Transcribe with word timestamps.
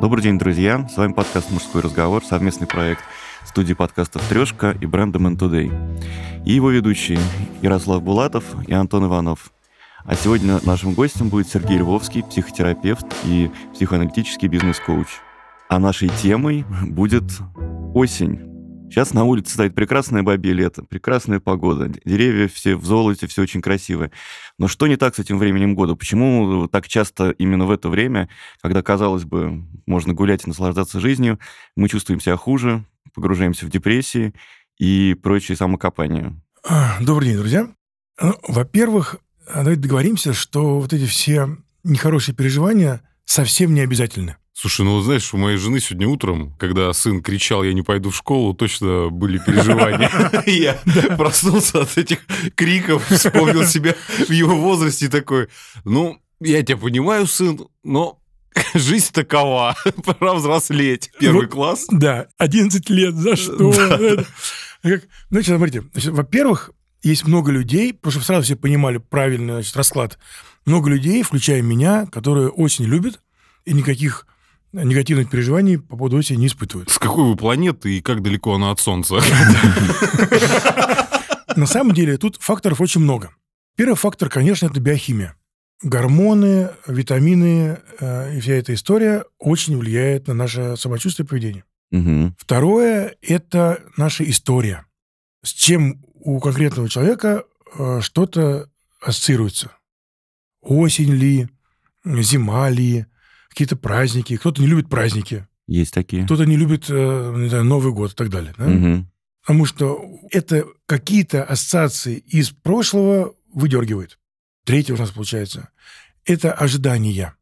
Добрый 0.00 0.22
день, 0.22 0.38
друзья. 0.38 0.86
С 0.88 0.96
вами 0.96 1.12
подкаст 1.12 1.50
«Мужской 1.50 1.82
разговор», 1.82 2.24
совместный 2.24 2.68
проект 2.68 3.02
студии 3.44 3.74
подкастов 3.74 4.22
«Трешка» 4.28 4.70
и 4.80 4.86
бренда 4.86 5.18
«Man 5.18 5.36
Today». 5.36 5.72
И 6.46 6.52
его 6.52 6.70
ведущие 6.70 7.18
Ярослав 7.62 8.00
Булатов 8.00 8.44
и 8.68 8.72
Антон 8.72 9.06
Иванов. 9.06 9.50
А 10.04 10.14
сегодня 10.14 10.60
нашим 10.62 10.92
гостем 10.92 11.30
будет 11.30 11.48
Сергей 11.48 11.78
Львовский, 11.78 12.22
психотерапевт 12.22 13.06
и 13.24 13.50
психоаналитический 13.74 14.46
бизнес-коуч. 14.46 15.08
А 15.68 15.80
нашей 15.80 16.10
темой 16.10 16.64
будет 16.86 17.24
осень. 17.92 18.47
Сейчас 18.90 19.12
на 19.12 19.24
улице 19.24 19.52
стоит 19.52 19.74
прекрасное 19.74 20.22
бабье 20.22 20.52
лето, 20.52 20.82
прекрасная 20.82 21.40
погода, 21.40 21.88
деревья 22.04 22.48
все 22.48 22.74
в 22.74 22.84
золоте, 22.86 23.26
все 23.26 23.42
очень 23.42 23.60
красивое. 23.60 24.10
Но 24.58 24.66
что 24.66 24.86
не 24.86 24.96
так 24.96 25.14
с 25.14 25.18
этим 25.18 25.38
временем 25.38 25.74
года? 25.74 25.94
Почему 25.94 26.66
так 26.68 26.88
часто 26.88 27.30
именно 27.30 27.66
в 27.66 27.70
это 27.70 27.90
время, 27.90 28.28
когда, 28.62 28.82
казалось 28.82 29.24
бы, 29.24 29.62
можно 29.86 30.14
гулять 30.14 30.44
и 30.46 30.48
наслаждаться 30.48 31.00
жизнью, 31.00 31.38
мы 31.76 31.88
чувствуем 31.88 32.18
себя 32.18 32.36
хуже, 32.36 32.84
погружаемся 33.14 33.66
в 33.66 33.70
депрессии 33.70 34.32
и 34.78 35.14
прочие 35.22 35.56
самокопания? 35.56 36.34
Добрый 37.00 37.28
день, 37.28 37.38
друзья. 37.38 37.68
Ну, 38.20 38.34
во-первых, 38.48 39.16
давайте 39.46 39.82
договоримся, 39.82 40.32
что 40.32 40.80
вот 40.80 40.92
эти 40.92 41.06
все 41.06 41.58
нехорошие 41.84 42.34
переживания 42.34 43.02
совсем 43.26 43.74
не 43.74 43.82
обязательны. 43.82 44.36
Слушай, 44.60 44.84
ну 44.84 45.00
знаешь, 45.02 45.32
у 45.32 45.36
моей 45.36 45.56
жены 45.56 45.78
сегодня 45.78 46.08
утром, 46.08 46.52
когда 46.58 46.92
сын 46.92 47.22
кричал, 47.22 47.62
я 47.62 47.72
не 47.72 47.82
пойду 47.82 48.10
в 48.10 48.16
школу, 48.16 48.54
точно 48.54 49.08
были 49.08 49.38
переживания. 49.38 50.10
Я 50.46 50.74
проснулся 51.16 51.82
от 51.82 51.96
этих 51.96 52.18
криков, 52.56 53.06
вспомнил 53.08 53.64
себя 53.64 53.94
в 54.26 54.32
его 54.32 54.56
возрасте 54.56 55.08
такой, 55.08 55.46
ну, 55.84 56.20
я 56.40 56.60
тебя 56.64 56.76
понимаю, 56.76 57.28
сын, 57.28 57.68
но 57.84 58.20
жизнь 58.74 59.12
такова, 59.12 59.76
пора 60.04 60.34
взрослеть. 60.34 61.12
Первый 61.20 61.42
вот, 61.42 61.52
класс. 61.52 61.86
Да, 61.92 62.26
11 62.38 62.90
лет, 62.90 63.14
за 63.14 63.36
что? 63.36 63.72
Значит, 64.82 65.56
смотрите, 65.56 65.84
значит, 65.92 66.10
во-первых, 66.10 66.72
есть 67.04 67.24
много 67.28 67.52
людей, 67.52 67.94
потому 67.94 68.10
что 68.10 68.22
сразу 68.22 68.42
все 68.42 68.56
понимали 68.56 68.96
правильный 68.96 69.52
значит, 69.52 69.76
расклад, 69.76 70.18
много 70.66 70.90
людей, 70.90 71.22
включая 71.22 71.62
меня, 71.62 72.06
которые 72.06 72.48
очень 72.48 72.86
любят, 72.86 73.20
и 73.64 73.72
никаких 73.72 74.26
негативных 74.72 75.30
переживаний 75.30 75.78
по 75.78 75.96
поводу 75.96 76.16
осени 76.16 76.38
не 76.38 76.46
испытывают. 76.46 76.90
С 76.90 76.98
какой 76.98 77.24
вы 77.24 77.36
планеты 77.36 77.98
и 77.98 78.00
как 78.00 78.22
далеко 78.22 78.54
она 78.54 78.70
от 78.70 78.80
Солнца? 78.80 79.20
На 81.56 81.66
самом 81.66 81.94
деле 81.94 82.18
тут 82.18 82.36
факторов 82.40 82.80
очень 82.80 83.00
много. 83.00 83.30
Первый 83.76 83.96
фактор, 83.96 84.28
конечно, 84.28 84.66
это 84.66 84.80
биохимия. 84.80 85.34
Гормоны, 85.82 86.70
витамины 86.86 87.78
э, 88.00 88.36
и 88.36 88.40
вся 88.40 88.54
эта 88.54 88.74
история 88.74 89.24
очень 89.38 89.76
влияет 89.76 90.26
на 90.26 90.34
наше 90.34 90.76
самочувствие 90.76 91.24
и 91.24 91.28
поведение. 91.28 91.64
Угу. 91.92 92.34
Второе– 92.38 93.14
это 93.22 93.80
наша 93.96 94.28
история. 94.28 94.84
С 95.44 95.50
чем 95.50 96.04
у 96.14 96.40
конкретного 96.40 96.88
человека 96.88 97.44
э, 97.78 98.00
что-то 98.02 98.68
ассоциируется. 99.00 99.70
Осень 100.60 101.12
ли, 101.12 101.48
зима 102.04 102.68
ли, 102.68 103.06
какие-то 103.58 103.74
праздники. 103.74 104.36
Кто-то 104.36 104.62
не 104.62 104.68
любит 104.68 104.88
праздники. 104.88 105.48
Есть 105.66 105.92
такие. 105.92 106.24
Кто-то 106.24 106.44
не 106.44 106.56
любит 106.56 106.84
э, 106.88 107.34
не 107.36 107.48
знаю, 107.48 107.64
Новый 107.64 107.92
год 107.92 108.12
и 108.12 108.14
так 108.14 108.30
далее. 108.30 108.54
Да? 108.56 108.66
Угу. 108.66 109.04
Потому 109.40 109.64
что 109.64 110.00
это 110.30 110.64
какие-то 110.86 111.42
ассоциации 111.42 112.18
из 112.18 112.50
прошлого 112.50 113.34
выдергивает. 113.52 114.20
Третье 114.64 114.94
у 114.94 114.96
нас 114.96 115.10
получается. 115.10 115.70
Это 116.24 116.52
ожидания. 116.52 117.34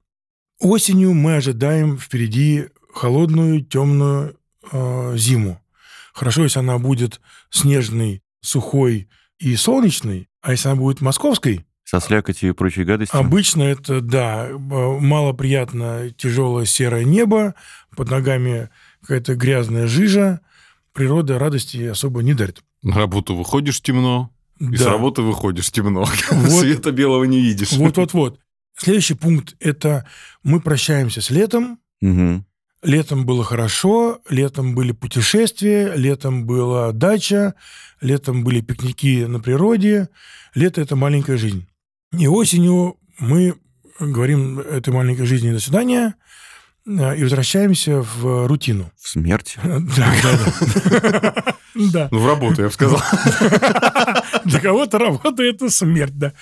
Осенью 0.59 1.13
мы 1.13 1.37
ожидаем 1.37 1.99
впереди 1.99 2.69
холодную, 2.95 3.63
темную 3.63 4.39
э, 4.73 5.17
зиму. 5.19 5.61
Хорошо, 6.15 6.45
если 6.45 6.61
она 6.61 6.79
будет 6.79 7.21
снежной, 7.51 8.23
сухой 8.41 9.11
и 9.39 9.55
солнечной, 9.55 10.31
а 10.41 10.53
если 10.53 10.69
она 10.69 10.77
будет 10.77 11.03
московской, 11.03 11.67
со 11.87 12.01
слякотью 12.01 12.51
и 12.51 12.53
прочей 12.53 12.85
гадостью? 12.85 13.19
Обычно 13.19 13.63
это, 13.63 14.01
да, 14.01 14.49
малоприятно 14.59 16.11
тяжелое 16.11 16.67
серое 16.67 17.05
небо, 17.05 17.55
под 17.97 18.11
ногами 18.11 18.69
какая-то 19.01 19.37
грязная 19.37 19.87
жижа. 19.87 20.41
Природа 20.93 21.39
радости 21.39 21.85
особо 21.85 22.23
не 22.23 22.35
дарит. 22.35 22.63
На 22.83 22.97
работу 22.97 23.37
выходишь 23.37 23.81
темно, 23.81 24.31
да. 24.59 24.75
и 24.75 24.77
с 24.77 24.85
работы 24.85 25.23
выходишь 25.23 25.71
темно. 25.71 26.07
Вот, 26.31 26.61
Света 26.61 26.91
белого 26.91 27.25
не 27.25 27.41
видишь. 27.41 27.73
Вот-вот-вот. 27.73 28.41
Следующий 28.77 29.15
пункт– 29.15 29.55
это 29.61 30.07
мы 30.43 30.61
прощаемся 30.61 31.21
с 31.23 31.31
летом. 31.31 31.79
Угу. 32.03 32.45
Летом 32.83 33.25
было 33.25 33.43
хорошо, 33.43 34.21
летом 34.29 34.75
были 34.75 34.93
путешествия, 34.93 35.95
летом 35.95 36.47
была 36.47 36.93
дача, 36.93 37.55
летом 38.01 38.45
были 38.45 38.61
пикники 38.61 39.25
на 39.25 39.41
природе. 39.41 40.09
Лето– 40.55 40.81
это 40.83 40.97
маленькая 40.97 41.37
жизнь. 41.37 41.67
И 42.12 42.27
осенью 42.27 42.99
мы 43.19 43.56
говорим 43.99 44.61
этой 44.61 44.93
маленькой 44.93 45.27
жизни 45.27 45.53
«до 45.53 45.61
свидания», 45.61 46.15
э, 46.87 47.17
и 47.17 47.22
возвращаемся 47.22 48.03
в 48.03 48.47
рутину. 48.47 48.91
В 49.00 49.09
смерть? 49.09 49.56
Да, 49.65 50.15
да, 50.22 51.45
да. 51.75 52.09
Ну, 52.11 52.19
в 52.19 52.27
работу, 52.27 52.62
я 52.62 52.69
бы 52.69 52.72
сказал. 52.72 53.00
Для 54.45 54.61
кого-то 54.61 54.99
работа– 54.99 55.43
это 55.45 55.69
смерть, 55.71 56.16
да. 56.16 56.33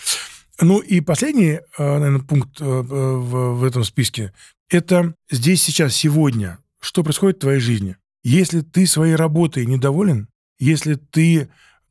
Ну 0.61 0.79
и 0.79 1.01
последний, 1.01 1.61
э, 1.61 1.61
наверное, 1.79 2.21
пункт 2.21 2.61
э, 2.61 2.65
в 2.65 3.65
этом 3.65 3.85
списке– 3.85 4.33
это 4.69 5.15
здесь, 5.31 5.63
сейчас, 5.63 5.95
сегодня. 5.95 6.59
Что 6.81 7.03
происходит 7.03 7.39
в 7.39 7.41
твоей 7.41 7.61
жизни? 7.61 7.97
Если 8.23 8.61
ты 8.61 8.87
своей 8.87 9.15
работой 9.15 9.67
недоволен, 9.67 10.29
если 10.59 10.95
ты 10.95 11.49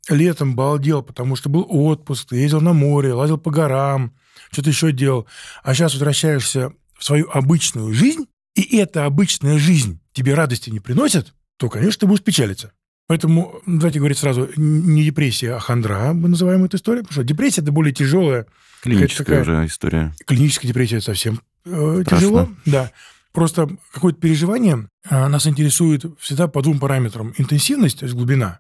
летом 0.09 0.56
балдел, 0.56 1.02
потому 1.02 1.36
что 1.36 1.50
был 1.50 1.66
отпуск, 1.69 2.31
ездил 2.31 2.62
на 2.62 2.74
море, 2.74 3.14
лазил 3.14 3.38
по 3.38 3.52
горам, 3.52 4.14
что-то 4.52 4.69
еще 4.69 4.91
делал. 4.91 5.28
А 5.64 5.74
сейчас 5.74 5.94
возвращаешься 5.94 6.74
в 6.97 7.03
свою 7.03 7.30
обычную 7.30 7.94
жизнь, 7.94 8.25
и 8.56 8.78
эта 8.78 9.06
обычная 9.06 9.58
жизнь 9.58 10.00
тебе 10.13 10.34
радости 10.34 10.69
не 10.69 10.80
приносит, 10.80 11.34
то, 11.58 11.69
конечно, 11.69 12.02
ты 12.02 12.08
будешь 12.08 12.24
печалиться. 12.24 12.72
Поэтому 13.08 13.62
давайте 13.66 14.00
говорить 14.00 14.18
сразу, 14.18 14.50
не 14.56 15.03
депрессия, 15.03 15.56
а 15.56 15.59
хандра, 15.59 16.13
мы 16.13 16.30
называем 16.30 16.63
эту 16.63 16.78
историю, 16.78 17.03
потому 17.03 17.13
что 17.13 17.24
депрессия– 17.24 17.62
это 17.63 17.72
более 17.72 17.94
тяжелая. 17.94 18.47
Клиническая 18.81 19.25
такая, 19.25 19.42
уже 19.42 19.66
история. 19.66 20.16
Клиническая 20.25 20.68
депрессия– 20.68 20.96
это 20.97 21.06
совсем 21.06 21.42
э, 21.66 22.03
тяжело. 22.09 22.50
Да. 22.66 22.92
Просто 23.34 23.69
какое-то 23.92 24.19
переживание 24.19 24.88
э, 25.09 25.28
нас 25.28 25.47
интересует 25.47 26.06
всегда 26.19 26.47
по 26.47 26.62
двум 26.62 26.80
параметрам. 26.80 27.34
Интенсивность, 27.38 28.00
то 28.00 28.06
есть 28.06 28.16
глубина, 28.16 28.59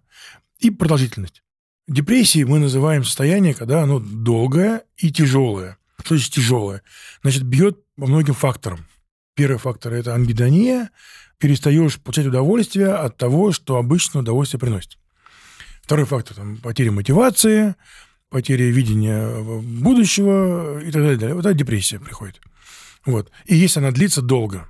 и 0.63 0.69
продолжительность. 0.69 1.43
Депрессией 1.87 2.45
мы 2.45 2.59
называем 2.59 3.03
состояние, 3.03 3.53
когда 3.53 3.83
оно 3.83 3.99
долгое 3.99 4.83
и 4.97 5.11
тяжелое. 5.11 5.77
Что 5.99 6.15
значит 6.15 6.33
тяжелое? 6.33 6.81
Значит, 7.21 7.43
бьет 7.43 7.79
по 7.97 8.07
многим 8.07 8.33
факторам. 8.33 8.87
Первый 9.35 9.57
фактор– 9.57 9.93
это 9.93 10.15
ангидония. 10.15 10.89
Перестаешь 11.37 11.99
получать 11.99 12.27
удовольствие 12.27 12.93
от 12.93 13.17
того, 13.17 13.51
что 13.51 13.77
обычно 13.77 14.21
удовольствие 14.21 14.59
приносит. 14.59 14.97
Второй 15.81 16.05
фактор– 16.05 16.37
потеря 16.63 16.91
мотивации, 16.91 17.75
потеря 18.29 18.69
видения 18.71 19.61
будущего 19.61 20.79
и 20.79 20.91
так 20.91 21.03
далее. 21.03 21.33
Вот 21.33 21.45
эта 21.45 21.53
депрессия 21.53 21.99
приходит. 21.99 22.39
Вот. 23.05 23.29
И 23.45 23.55
если 23.55 23.79
она 23.79 23.91
длится 23.91 24.21
долго, 24.21 24.69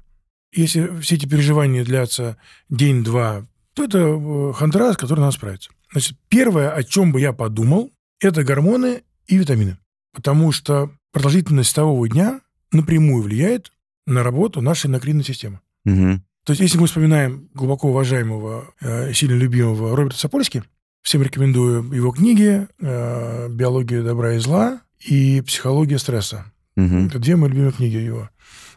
если 0.52 1.00
все 1.02 1.16
эти 1.16 1.28
переживания 1.28 1.84
длятся 1.84 2.38
день-два, 2.70 3.46
то 3.74 3.84
это 3.84 4.00
э, 4.00 4.54
хандра, 4.54 4.94
с 4.94 4.98
которой 4.98 5.22
надо 5.22 5.32
справиться. 5.32 5.72
Значит, 5.94 6.18
первое, 6.28 6.72
о 6.72 6.84
чем 6.84 7.12
бы 7.12 7.22
я 7.22 7.32
подумал, 7.34 7.92
это 8.20 8.44
гормоны 8.44 9.04
и 9.28 9.38
витамины. 9.38 9.78
Потому 10.14 10.52
что 10.52 10.92
продолжительность 11.12 11.70
столового 11.70 12.10
дня 12.10 12.42
напрямую 12.72 13.24
влияет 13.24 13.72
на 14.06 14.24
работу 14.24 14.60
нашей 14.62 14.88
эндокринной 14.88 15.24
системы. 15.24 15.60
Угу. 15.86 16.20
То 16.46 16.52
есть, 16.52 16.62
если 16.62 16.78
мы 16.78 16.88
вспоминаем 16.88 17.48
глубоко 17.54 17.90
уважаемого, 17.90 18.74
э, 18.82 19.14
сильно 19.14 19.36
любимого 19.36 19.96
Роберта 19.96 20.20
Сапольски, 20.20 20.64
всем 21.02 21.22
рекомендую 21.22 21.92
его 21.94 22.12
книги 22.12 22.68
э, 22.82 23.50
«Биология 23.50 24.02
добра 24.04 24.34
и 24.34 24.40
зла» 24.40 24.82
и 25.00 25.42
«Психология 25.42 26.00
стресса». 26.00 26.46
Угу. 26.76 26.96
Это 27.08 27.20
две 27.20 27.36
мои 27.36 27.50
любимые 27.50 27.72
книги 27.72 27.98
его. 27.98 28.30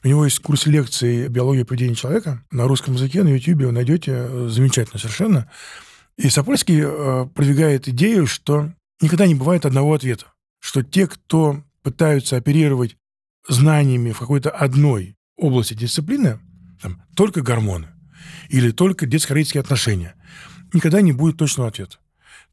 У 0.04 0.08
него 0.08 0.24
есть 0.24 0.38
курс 0.40 0.66
лекций 0.66 1.28
«Биология 1.28 1.64
поведения 1.64 1.94
человека» 1.94 2.44
на 2.50 2.68
русском 2.68 2.94
языке, 2.94 3.22
на 3.24 3.28
YouTube 3.28 3.62
вы 3.62 3.72
найдете, 3.72 4.12
э, 4.14 4.48
замечательно 4.50 5.00
совершенно. 5.00 5.50
И 6.16 6.30
Сапольский 6.30 6.80
э, 6.82 7.26
продвигает 7.34 7.88
идею, 7.88 8.26
что 8.26 8.72
никогда 9.00 9.26
не 9.26 9.34
бывает 9.34 9.66
одного 9.66 9.94
ответа. 9.94 10.26
Что 10.60 10.82
те, 10.82 11.06
кто 11.06 11.62
пытаются 11.82 12.36
оперировать 12.36 12.96
знаниями 13.46 14.12
в 14.12 14.18
какой-то 14.18 14.50
одной 14.50 15.16
области 15.36 15.74
дисциплины, 15.74 16.40
там, 16.80 17.02
только 17.14 17.42
гормоны 17.42 17.88
или 18.48 18.70
только 18.70 19.06
детско-родительские 19.06 19.60
отношения, 19.60 20.14
никогда 20.72 21.00
не 21.02 21.12
будет 21.12 21.36
точного 21.36 21.68
ответа. 21.68 21.98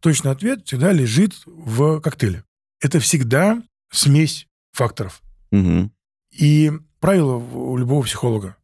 Точный 0.01 0.31
ответ 0.31 0.65
всегда 0.65 0.91
лежит 0.91 1.33
в 1.45 2.01
коктейле. 2.01 2.43
Это 2.81 2.99
всегда 2.99 3.63
смесь 3.89 4.47
факторов. 4.73 5.21
Угу. 5.51 5.89
И 6.31 6.71
правило 6.99 7.35
у 7.37 7.77
любого 7.77 8.03
психолога. 8.03 8.57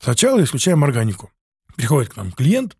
Сначала 0.00 0.42
исключаем 0.42 0.82
органику. 0.84 1.30
Приходит 1.76 2.12
к 2.12 2.16
нам 2.16 2.32
клиент, 2.32 2.77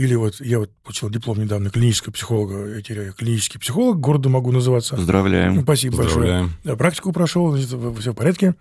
или 0.00 0.14
вот 0.14 0.40
я 0.40 0.58
вот 0.58 0.70
получил 0.82 1.10
диплом 1.10 1.38
недавно 1.38 1.70
клинического 1.70 2.12
психолога, 2.12 2.74
я 2.76 2.82
теряю 2.82 3.12
клинический 3.12 3.60
психолог, 3.60 4.00
города 4.00 4.28
могу 4.28 4.50
называться. 4.52 4.96
Поздравляем. 4.96 5.54
Ну, 5.56 5.62
спасибо 5.62 5.98
Поздравляем. 5.98 6.42
большое. 6.46 6.60
Да, 6.64 6.76
практику 6.76 7.12
прошел, 7.12 7.50
значит, 7.50 7.68
все 8.00 8.12
в 8.12 8.14
порядке. 8.14 8.54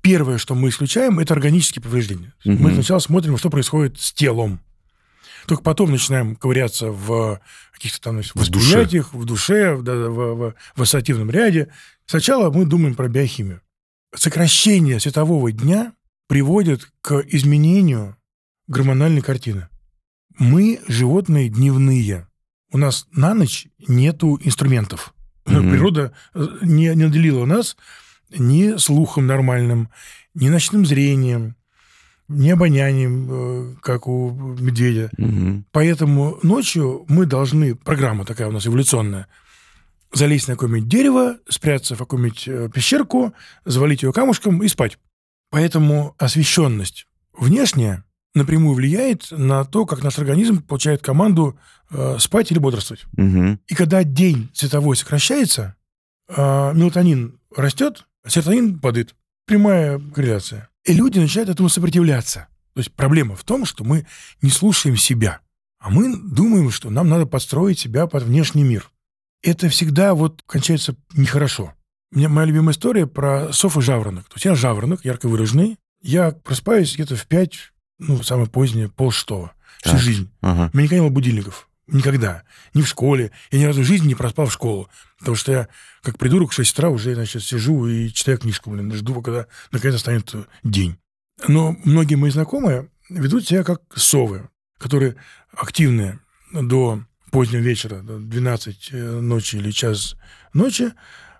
Первое, 0.00 0.38
что 0.38 0.54
мы 0.54 0.68
исключаем, 0.70 1.18
это 1.18 1.34
органические 1.34 1.82
повреждения. 1.82 2.32
Мгм. 2.44 2.62
Мы 2.62 2.72
сначала 2.74 2.98
смотрим, 2.98 3.36
что 3.38 3.50
происходит 3.50 4.00
с 4.00 4.12
телом. 4.12 4.60
Только 5.46 5.62
потом 5.62 5.90
начинаем 5.90 6.36
ковыряться 6.36 6.90
в 6.90 7.40
каких-то 7.72 8.00
там 8.00 8.14
значит, 8.14 8.32
В 8.34 8.48
душе. 8.50 8.66
восприятиях, 8.78 9.12
в 9.12 9.24
душе, 9.24 9.74
в, 9.74 9.82
да, 9.82 9.94
в, 9.94 10.34
в- 10.34 10.54
в 10.76 10.82
ассоциативном 10.82 11.30
ряде. 11.30 11.68
Сначала 12.06 12.50
мы 12.50 12.64
думаем 12.64 12.94
про 12.94 13.08
биохимию. 13.08 13.60
Сокращение 14.14 15.00
светового 15.00 15.50
дня 15.50 15.92
приводит 16.28 16.88
к 17.00 17.22
изменению 17.28 18.16
гормональной 18.68 19.20
картины. 19.20 19.68
Мы 20.42 20.80
животные 20.88 21.48
дневные. 21.48 22.26
У 22.72 22.78
нас 22.78 23.06
на 23.12 23.32
ночь 23.32 23.68
нету 23.86 24.40
инструментов. 24.42 25.14
Мгм. 25.46 25.70
Природа 25.70 26.12
э, 26.34 26.46
не, 26.62 26.88
не 26.88 27.06
наделила 27.06 27.44
нас 27.44 27.76
ни 28.36 28.76
слухом 28.76 29.28
нормальным, 29.28 29.88
ни 30.34 30.48
ночным 30.48 30.84
зрением, 30.84 31.54
ни 32.26 32.50
обонянием, 32.50 33.28
э, 33.30 33.74
как 33.82 34.08
у 34.08 34.32
медведя. 34.32 35.10
Мгм. 35.16 35.64
Поэтому 35.70 36.40
ночью 36.42 37.04
мы 37.08 37.26
должны, 37.26 37.76
программа 37.76 38.24
такая 38.24 38.48
у 38.48 38.52
нас 38.52 38.66
эволюционная, 38.66 39.28
залезть 40.12 40.48
на 40.48 40.54
какое-нибудь 40.54 40.88
дерево, 40.88 41.36
спрятаться 41.48 41.94
в 41.94 41.98
какую-нибудь 41.98 42.48
э, 42.48 42.68
пещерку, 42.74 43.32
завалить 43.64 44.02
ее 44.02 44.12
камушком 44.12 44.60
и 44.60 44.66
спать. 44.66 44.98
Поэтому 45.50 46.16
освещенность 46.18 47.06
внешняя 47.32 48.04
напрямую 48.34 48.74
влияет 48.74 49.30
на 49.30 49.64
то, 49.64 49.86
как 49.86 50.02
наш 50.02 50.18
организм 50.18 50.62
получает 50.62 51.02
команду 51.02 51.58
э, 51.90 52.16
спать 52.18 52.50
или 52.50 52.58
бодрствовать. 52.58 53.04
Мгм. 53.12 53.60
И 53.66 53.74
когда 53.74 54.04
день 54.04 54.50
цветовой 54.54 54.96
сокращается, 54.96 55.76
а, 56.28 56.72
мелатонин 56.72 57.38
растет, 57.54 58.06
а 58.24 58.30
серотонин 58.30 58.78
падает. 58.78 59.14
Прямая 59.46 60.00
корреляция. 60.14 60.68
И 60.84 60.94
люди 60.94 61.18
начинают 61.18 61.50
этому 61.50 61.68
сопротивляться. 61.68 62.48
То 62.74 62.80
есть 62.80 62.92
проблема 62.92 63.36
в 63.36 63.44
том, 63.44 63.64
что 63.64 63.84
мы 63.84 64.06
не 64.40 64.50
слушаем 64.50 64.96
себя, 64.96 65.40
а 65.78 65.90
мы 65.90 66.16
думаем, 66.16 66.70
что 66.70 66.90
нам 66.90 67.08
надо 67.08 67.26
подстроить 67.26 67.78
себя 67.78 68.06
под 68.06 68.22
внешний 68.22 68.62
мир. 68.62 68.90
Это 69.42 69.68
всегда 69.68 70.14
вот 70.14 70.42
кончается 70.46 70.94
нехорошо. 71.14 71.74
У 72.12 72.18
меня 72.18 72.28
моя 72.28 72.46
любимая 72.46 72.72
история 72.72 73.06
про 73.06 73.52
сов 73.52 73.76
и 73.76 73.80
жаворонок. 73.80 74.28
То 74.28 74.34
есть 74.36 74.44
я 74.44 74.54
жаворонок, 74.54 75.04
ярко 75.04 75.28
выраженный. 75.28 75.78
Я 76.00 76.30
просыпаюсь 76.30 76.94
где-то 76.94 77.16
в 77.16 77.26
5, 77.26 77.72
ну, 77.98 78.22
самое 78.22 78.48
позднее, 78.48 78.88
полшестого. 78.88 79.52
Всю 79.80 79.92
Так. 79.92 80.00
жизнь. 80.00 80.30
Ага. 80.40 80.70
У 80.72 80.76
меня 80.76 80.84
никогда 80.84 80.96
не 80.96 81.00
было 81.00 81.10
будильников. 81.10 81.68
Никогда. 81.88 82.44
Ни 82.74 82.82
в 82.82 82.88
школе. 82.88 83.32
Я 83.50 83.58
ни 83.58 83.64
разу 83.64 83.82
в 83.82 83.84
жизни 83.84 84.08
не 84.08 84.14
проспал 84.14 84.46
в 84.46 84.52
школу. 84.52 84.88
Потому 85.18 85.36
что 85.36 85.52
я, 85.52 85.68
как 86.02 86.18
придурок, 86.18 86.50
в 86.50 86.54
6 86.54 86.72
утра 86.72 86.88
уже, 86.88 87.14
значит, 87.14 87.42
сижу 87.42 87.86
и 87.86 88.10
читаю 88.10 88.38
книжку, 88.38 88.70
блин, 88.70 88.92
жду, 88.92 89.20
когда 89.20 89.46
наконец 89.72 90.00
станет 90.00 90.34
э, 90.34 90.44
день. 90.62 90.96
Но 91.48 91.76
многие 91.84 92.14
мои 92.14 92.30
знакомые 92.30 92.88
ведут 93.08 93.46
себя 93.46 93.64
как 93.64 93.82
совы, 93.94 94.48
которые 94.78 95.16
активные 95.54 96.20
до 96.52 97.02
позднего 97.30 97.60
вечера, 97.60 98.02
до 98.02 98.18
12 98.18 98.88
э, 98.92 99.20
ночи 99.20 99.56
или 99.56 99.70
час 99.70 100.16
ночи, 100.54 100.92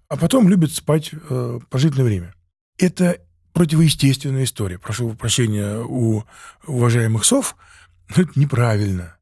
а 0.09 0.17
потом 0.17 0.49
любят 0.49 0.73
спать 0.73 1.11
э, 1.13 1.61
пожитное 1.71 2.05
время. 2.05 2.35
Это 2.79 3.19
противоестественная 3.53 4.45
история. 4.45 4.79
Прошу 4.79 5.15
прощения 5.15 5.79
у 5.79 6.25
уважаемых 6.67 7.25
сов, 7.25 7.57
но 8.15 8.23
это 8.23 8.33
неправильно. 8.39 9.17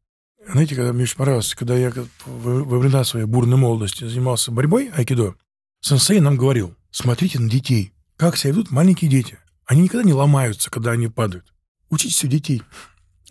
Знаете, 0.49 0.75
когда 0.75 0.93
мне 0.93 1.05
очень 1.05 1.17
понравилось, 1.17 1.55
когда 1.55 1.77
я 1.77 1.93
во 2.27 2.79
времена 2.79 3.05
своей 3.05 3.27
бурной 3.27 3.57
молодости 3.57 4.05
занимался 4.05 4.51
борьбой 4.51 4.91
айкидо, 4.95 5.35
сенсей 5.81 6.21
нам 6.21 6.37
говорил, 6.37 6.75
смотрите 6.91 7.39
на 7.39 7.49
детей, 7.49 7.93
как 8.17 8.37
себя 8.37 8.53
ведут 8.53 8.71
маленькие 8.71 9.11
дети. 9.11 9.39
Они 9.67 9.83
никогда 9.83 10.05
не 10.05 10.13
ломаются, 10.13 10.71
когда 10.71 10.93
они 10.93 11.09
падают. 11.09 11.53
Учитесь 11.91 12.25
у 12.25 12.29
детей. 12.29 12.63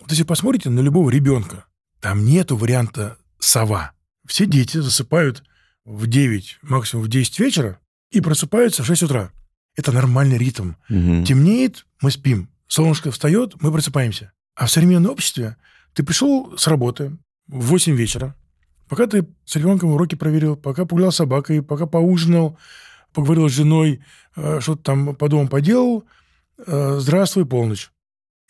Вот 0.00 0.10
если 0.10 0.22
посмотрите 0.22 0.70
на 0.70 0.80
любого 0.80 1.10
ребенка, 1.10 1.66
там 2.00 2.24
нету 2.24 2.56
варианта 2.56 3.18
сова. 3.38 3.92
Все 4.26 4.46
дети 4.46 4.78
засыпают 4.78 5.42
в 5.84 6.06
9, 6.06 6.58
максимум 6.62 7.04
в 7.04 7.08
10 7.08 7.38
вечера 7.40 7.78
и 8.10 8.20
просыпаются 8.20 8.82
в 8.82 8.86
6 8.86 9.02
утра. 9.04 9.32
Это 9.80 9.92
нормальный 9.92 10.36
ритм. 10.36 10.72
Мгм. 10.90 11.24
Темнеет, 11.24 11.86
мы 12.02 12.10
спим. 12.10 12.50
Солнышко 12.68 13.10
встает, 13.10 13.54
мы 13.62 13.72
просыпаемся. 13.72 14.32
А 14.54 14.66
в 14.66 14.70
современном 14.70 15.12
обществе 15.12 15.56
ты 15.94 16.02
пришел 16.02 16.54
с 16.58 16.66
работы 16.66 17.16
в 17.48 17.64
8 17.68 17.94
вечера, 17.96 18.34
пока 18.90 19.06
ты 19.06 19.26
с 19.46 19.56
ребенком 19.56 19.92
уроки 19.92 20.16
проверил, 20.16 20.54
пока 20.56 20.84
погулял 20.84 21.10
с 21.12 21.16
собакой, 21.16 21.62
пока 21.62 21.86
поужинал, 21.86 22.58
поговорил 23.14 23.48
с 23.48 23.52
женой, 23.52 24.02
э, 24.36 24.60
что-то 24.60 24.82
там 24.82 25.14
по 25.16 25.30
дому 25.30 25.48
поделал, 25.48 26.04
э, 26.66 26.96
здравствуй, 27.00 27.46
полночь. 27.46 27.90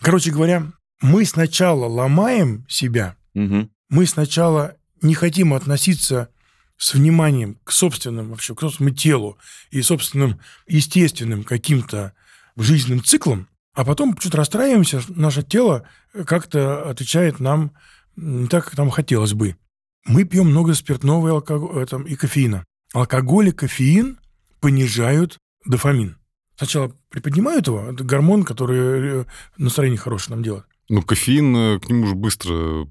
Короче 0.00 0.33
говоря, 0.33 0.65
мы 1.00 1.25
сначала 1.26 1.87
ломаем 1.87 2.67
себя, 2.69 3.15
Мгм. 3.35 3.71
мы 3.88 4.05
сначала 4.06 4.75
не 5.00 5.15
хотим 5.15 5.55
относиться 5.55 6.29
с 6.81 6.94
вниманием 6.94 7.59
к 7.62 7.73
собственному 7.73 8.31
вообще, 8.31 8.55
к 8.55 8.61
собственному 8.61 8.97
телу 8.97 9.38
и 9.71 9.82
собственным 9.82 10.41
естественным 10.67 11.44
каким-то 11.44 12.15
жизненным 12.56 13.05
циклам, 13.05 13.49
а 13.75 13.85
потом 13.85 14.17
чуть 14.17 14.35
расстраиваемся, 14.35 15.03
наше 15.11 15.43
тело 15.43 15.87
как-то 16.27 16.88
отвечает 16.88 17.38
нам 17.38 17.73
не 18.17 18.49
так, 18.49 18.65
как 18.65 18.79
нам 18.79 18.88
хотелось 18.88 19.35
бы. 19.35 19.56
Мы 20.06 20.25
пьем 20.25 20.47
много 20.47 20.73
спиртного 20.73 21.41
и, 21.82 21.87
там, 21.87 22.05
и 22.05 22.15
кофеина. 22.17 22.65
Алкоголь 22.94 23.49
и 23.49 23.53
кофеин 23.53 24.19
понижают 24.61 25.37
дофамин. 25.67 26.17
Сначала 26.56 26.97
приподнимают 27.11 27.67
его, 27.67 27.91
это 27.91 28.05
гормон, 28.05 28.43
который 28.43 29.21
э, 29.21 29.25
настроение 29.59 29.99
хорошее 29.99 30.37
нам 30.37 30.43
делает. 30.43 30.65
Ну, 30.88 31.03
кофеин, 31.03 31.56
э, 31.56 31.79
к 31.79 31.91
нему 31.91 32.06
же 32.06 32.15
быстро 32.15 32.88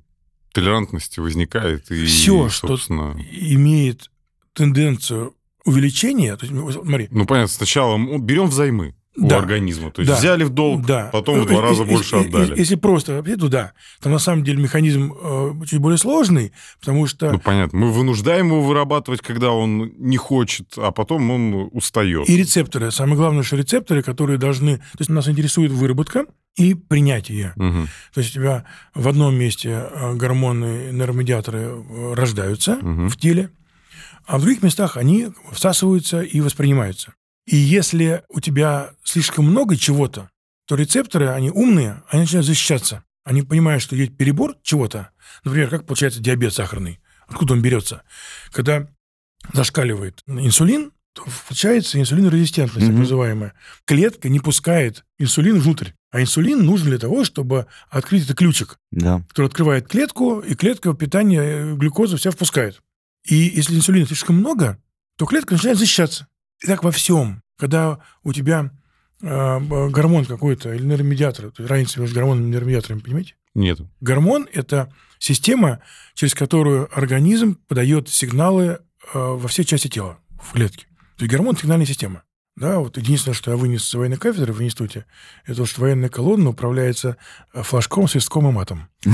толерантность 0.51 1.18
возникает. 1.18 1.89
И, 1.91 2.06
что- 2.07 2.49
собственно... 2.49 3.15
имеет 3.31 4.09
тенденцию 4.53 5.35
увеличения, 5.65 6.35
то 6.35 6.45
есть, 6.45 6.73
смотри, 6.73 7.07
Ну, 7.11 7.25
понятно, 7.25 7.53
сначала 7.53 7.97
берем 8.18 8.47
взаймы 8.47 8.95
у 9.21 9.28
Да. 9.28 9.38
организма. 9.38 9.92
То 9.92 10.02
есть 10.02 10.11
Да. 10.11 10.18
взяли 10.19 10.44
в 10.44 10.49
долг, 10.49 10.85
да. 10.85 11.09
потом 11.11 11.42
в 11.42 11.45
два 11.45 11.59
Э, 11.59 11.61
раза 11.61 11.83
э, 11.83 11.85
больше 11.85 12.16
э, 12.16 12.19
э, 12.19 12.26
отдали. 12.28 12.57
Если 12.59 12.76
просто 12.76 13.14
вообще 13.14 13.35
туда, 13.38 13.73
то 14.02 14.09
на 14.09 14.19
самом 14.19 14.44
деле 14.44 14.61
механизм 14.64 15.14
э, 15.21 15.52
чуть 15.68 15.80
более 15.80 15.97
сложный, 15.97 16.52
потому 16.80 17.07
что 17.07 17.31
Ну, 17.31 17.40
понятно. 17.40 17.80
Мы 17.80 17.92
вынуждаем 17.92 18.47
его 18.47 18.61
вырабатывать, 18.61 19.21
когда 19.21 19.52
он 19.52 19.92
не 19.97 20.18
хочет, 20.18 20.73
а 20.78 20.92
потом 20.92 21.30
он 21.31 21.69
устает. 21.73 22.30
и 22.30 22.38
рецепторы, 22.38 22.92
самое 22.92 23.16
главное, 23.18 23.44
что 23.44 23.56
рецепторы, 23.56 24.02
которые 24.04 24.38
должны... 24.38 24.78
То 24.78 24.99
есть 24.99 25.09
нас 25.09 25.28
интересует 25.28 25.71
выработка 25.71 26.26
и 26.56 26.73
принятие. 26.73 27.54
Мгм. 27.56 27.88
То 28.14 28.19
есть 28.21 28.31
у 28.31 28.33
тебя 28.40 28.66
в 28.95 29.07
одном 29.07 29.35
месте 29.35 29.83
гормоны, 30.16 30.90
нейромедиаторы 30.92 31.71
рождаются 32.14 32.76
Мгм. 32.81 33.09
в 33.09 33.18
теле, 33.18 33.49
а 34.26 34.38
в 34.38 34.42
других 34.42 34.61
местах 34.64 34.97
они 34.97 35.28
всасываются 35.52 36.21
и 36.21 36.42
воспринимаются. 36.42 37.14
И 37.46 37.56
если 37.56 38.24
у 38.30 38.40
тебя 38.40 38.92
слишком 39.04 39.46
много 39.46 39.76
чего-то, 39.76 40.30
то 40.68 40.76
рецепторы, 40.76 41.30
они 41.30 41.50
умные, 41.50 42.04
они 42.10 42.22
начинают 42.22 42.46
защищаться. 42.46 43.04
Они 43.24 43.42
понимают, 43.42 43.81
что 43.84 43.96
есть 43.96 44.16
перебор 44.18 44.56
чего-то. 44.64 45.10
Например, 45.44 45.69
как 45.69 45.86
получается 45.86 46.19
диабет 46.19 46.54
сахарный. 46.54 47.00
Откуда 47.28 47.54
он 47.54 47.62
берется? 47.62 48.04
Когда 48.52 48.88
зашкаливает 49.54 50.22
инсулин, 50.28 50.92
то 51.14 51.24
включается 51.26 52.00
инсулинорезистентность, 52.00 52.86
так 52.86 52.92
Мгм. 52.94 53.00
называемая. 53.02 53.54
Клетка 53.86 54.30
не 54.30 54.40
пускает 54.40 55.04
инсулин 55.18 55.60
внутрь. 55.60 55.90
А 56.12 56.22
инсулин 56.22 56.66
нужен 56.66 56.88
для 56.88 56.98
того, 56.98 57.24
чтобы 57.24 57.68
открыть 57.90 58.24
этот 58.26 58.38
ключик 58.38 58.78
Да. 58.92 59.24
который 59.30 59.48
открывает 59.48 59.88
клетку, 59.88 60.40
и 60.40 60.56
клетка 60.56 60.94
питание 60.94 61.42
э, 61.42 61.74
глюкозу 61.76 62.18
вся 62.18 62.31
впускает. 62.31 62.81
И 63.26 63.36
если 63.36 63.76
инсулина 63.76 64.08
слишком 64.08 64.38
много, 64.38 64.78
то 65.18 65.26
клетка 65.26 65.54
начинает 65.54 65.78
защищаться. 65.78 66.28
И 66.63 66.68
так 66.68 66.83
во 66.83 66.92
всем. 66.92 67.42
Когда 67.57 67.99
у 68.23 68.33
тебя 68.33 68.71
э, 69.21 69.28
э, 69.28 69.89
гормон 69.89 70.25
какой-то 70.25 70.73
или 70.73 70.83
нейромедиатор, 70.83 71.51
то 71.51 71.61
есть 71.61 71.69
разница 71.69 71.99
между 71.99 72.16
гормоном 72.16 72.45
и 72.45 72.49
нейромедиаторами, 72.49 72.99
понимаете? 72.99 73.35
Нет. 73.56 73.80
Гормон– 74.01 74.47
это 74.54 74.94
система, 75.18 75.81
через 76.13 76.33
которую 76.33 76.89
организм 76.97 77.57
подает 77.68 78.09
сигналы 78.09 78.66
э, 78.66 78.78
во 79.13 79.47
все 79.47 79.63
части 79.63 79.87
тела, 79.87 80.19
в 80.42 80.54
клетке. 80.54 80.85
То 81.18 81.25
есть 81.25 81.31
гормон– 81.33 81.57
сигнальная 81.57 81.85
система. 81.85 82.23
Да, 82.59 82.80
вот 82.80 82.97
единственное, 82.97 83.35
что 83.35 83.51
я 83.51 83.57
вынес 83.57 83.85
с 83.85 83.94
военной 83.94 84.18
кафедры 84.18 84.51
в 84.51 84.61
институте, 84.61 85.06
это 85.45 85.57
то, 85.59 85.66
что 85.66 85.80
военная 85.80 86.09
колонна 86.09 86.49
управляется 86.49 87.16
э, 87.54 87.63
флажком, 87.63 88.07
свистком 88.07 88.49
и 88.49 88.51
матом. 88.51 88.89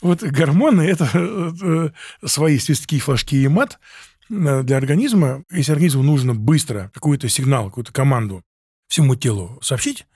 Вот 0.00 0.20
гормоны– 0.22 0.82
это 0.82 1.08
э, 1.14 1.90
свои 2.24 2.58
свистки, 2.58 2.98
флажки 2.98 3.36
и 3.36 3.48
мат 3.48 3.78
э, 3.78 4.11
для 4.32 4.76
организма. 4.76 5.44
Если 5.50 5.72
организму 5.72 6.02
нужно 6.02 6.34
быстро 6.34 6.90
какой-то 6.94 7.28
сигнал, 7.28 7.66
какую-то 7.66 7.92
команду 7.92 8.42
всему 8.88 9.14
телу 9.14 9.58
сообщить, 9.62 10.06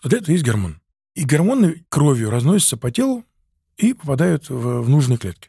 то 0.00 0.08
для 0.08 0.18
этого 0.18 0.32
есть 0.32 0.44
гормон. 0.44 0.80
И 1.14 1.24
гормоны 1.24 1.84
кровью 1.88 2.30
разносятся 2.30 2.76
по 2.76 2.90
телу 2.90 3.24
и 3.76 3.94
попадают 3.94 4.48
в, 4.48 4.82
в 4.82 4.88
нужные 4.88 5.18
клетки. 5.18 5.48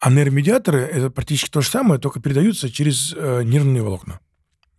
А 0.00 0.10
нейромедиаторы– 0.10 0.80
это 0.80 1.10
практически 1.10 1.50
то 1.50 1.60
же 1.60 1.68
самое, 1.68 2.00
только 2.00 2.20
передаются 2.20 2.70
через 2.70 3.12
э, 3.16 3.42
нервные 3.44 3.82
волокна. 3.82 4.20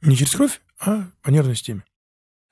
Не 0.01 0.15
через 0.15 0.33
кровь, 0.33 0.61
а 0.79 1.07
по 1.21 1.29
нервной 1.29 1.55
системе. 1.55 1.83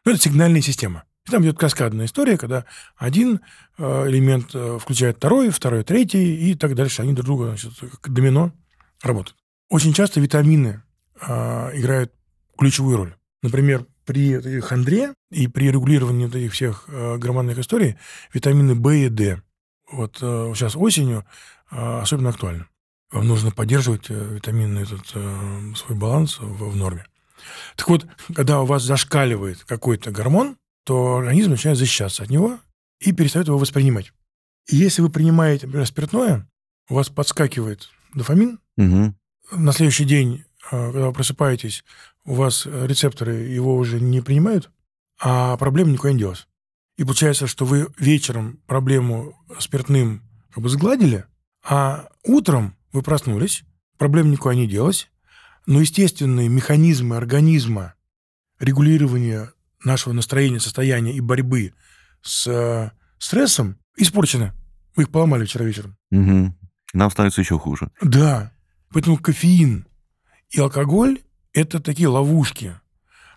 Ну, 0.05 0.11
это 0.11 0.21
сигнальная 0.21 0.61
система. 0.61 1.03
И 1.25 1.31
там 1.31 1.43
идет 1.43 1.57
каскадная 1.57 2.05
история, 2.05 2.37
когда 2.37 2.65
один 2.95 3.41
э, 3.77 4.09
элемент 4.09 4.51
э, 4.53 4.79
включает 4.79 5.17
второй, 5.17 5.49
второй 5.49 5.83
третий, 5.83 6.49
и 6.49 6.55
так 6.55 6.75
дальше. 6.75 7.01
Они 7.01 7.13
друг 7.13 7.25
друга, 7.25 7.47
значит, 7.47 7.73
как 7.79 8.13
домино 8.13 8.53
работают. 9.01 9.37
Очень 9.69 9.93
часто 9.93 10.19
витамины 10.19 10.81
э, 11.21 11.27
играют 11.73 12.13
ключевую 12.57 12.97
роль. 12.97 13.15
Например, 13.43 13.85
при 14.05 14.59
хандре 14.61 15.13
и 15.31 15.47
при 15.47 15.69
регулировании 15.69 16.27
этих 16.27 16.53
всех 16.53 16.85
э, 16.87 17.17
гормональных 17.17 17.59
историй 17.59 17.97
витамины 18.33 18.73
В 18.75 18.89
и 18.89 19.09
D 19.09 19.41
вот 19.91 20.19
э, 20.21 20.51
сейчас 20.55 20.75
осенью 20.75 21.25
э, 21.71 21.99
особенно 21.99 22.29
актуальны. 22.29 22.65
Вам 23.11 23.27
нужно 23.27 23.51
поддерживать 23.51 24.09
э, 24.09 24.35
витаминный 24.35 24.83
этот 24.83 25.11
э, 25.13 25.73
свой 25.75 25.97
баланс 25.97 26.39
в, 26.39 26.71
в 26.71 26.75
норме. 26.75 27.05
Так 27.75 27.87
вот, 27.89 28.05
когда 28.35 28.61
у 28.61 28.65
вас 28.65 28.83
зашкаливает 28.83 29.63
какой-то 29.63 30.11
гормон, 30.11 30.57
то 30.83 31.17
организм 31.17 31.51
начинает 31.51 31.77
защищаться 31.77 32.23
от 32.23 32.29
него 32.29 32.59
и 32.99 33.11
перестает 33.11 33.47
его 33.47 33.57
воспринимать. 33.57 34.11
И 34.69 34.75
если 34.75 35.01
вы 35.01 35.09
принимаете, 35.09 35.67
например, 35.67 35.87
спиртное, 35.87 36.47
у 36.89 36.95
вас 36.95 37.09
подскакивает 37.09 37.89
дофамин, 38.13 38.59
Угу. 38.77 39.15
На 39.51 39.71
следующий 39.71 40.05
день, 40.05 40.45
э, 40.71 40.91
когда 40.91 41.07
вы 41.07 41.13
просыпаетесь, 41.13 41.83
у 42.25 42.33
вас 42.33 42.65
рецепторы 42.65 43.35
его 43.35 43.75
уже 43.75 43.99
не 43.99 44.21
принимают, 44.21 44.69
а 45.19 45.57
проблема 45.57 45.91
никуда 45.91 46.13
не 46.13 46.19
делась. 46.19 46.47
И 46.97 47.03
получается, 47.03 47.47
что 47.47 47.65
вы 47.65 47.87
вечером 47.97 48.59
проблему 48.65 49.35
спиртным 49.59 50.23
как 50.51 50.63
бы 50.63 50.69
сгладили, 50.69 51.25
а 51.63 52.07
утром 52.23 52.75
вы 52.91 53.01
проснулись, 53.01 53.63
проблема 53.97 54.29
никуда 54.29 54.55
не 54.55 54.67
делась, 54.67 55.09
но 55.65 55.81
естественные 55.81 56.49
механизмы 56.49 57.17
организма 57.17 57.93
регулирования 58.59 59.51
нашего 59.83 60.13
настроения, 60.13 60.59
состояния 60.59 61.13
и 61.13 61.21
борьбы 61.21 61.73
с 62.21 62.47
э, 62.47 62.91
стрессом 63.19 63.77
испорчены. 63.95 64.53
Вы 64.95 65.03
их 65.03 65.11
поломали 65.11 65.45
вчера 65.45 65.65
вечером. 65.65 65.95
Угу. 66.11 66.55
Нам 66.93 67.11
становится 67.11 67.41
еще 67.41 67.59
хуже. 67.59 67.91
Да. 68.01 68.51
Поэтому 68.91 69.17
кофеин 69.17 69.87
и 70.49 70.59
алкоголь– 70.59 71.19
это 71.53 71.79
такие 71.81 72.07
ловушки. 72.07 72.79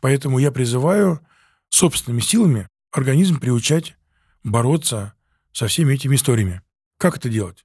Поэтому 0.01 0.39
я 0.39 0.51
призываю 0.51 1.21
собственными 1.69 2.21
силами 2.21 2.69
организм 2.93 3.39
приучать 3.39 3.97
бороться 4.43 5.15
со 5.53 5.67
всеми 5.67 5.95
этими 5.95 6.17
историями. 6.17 6.63
Как 6.99 7.17
это 7.17 7.29
делать? 7.29 7.65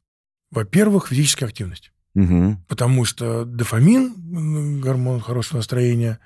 Во-первых, 0.51 1.07
физическая 1.07 1.49
активность. 1.49 1.91
Угу. 2.15 2.63
Потому 2.67 3.05
что 3.05 3.45
дофамин, 3.45 4.79
гормон 4.81 5.19
хорошего 5.19 5.57
настроения, 5.57 6.19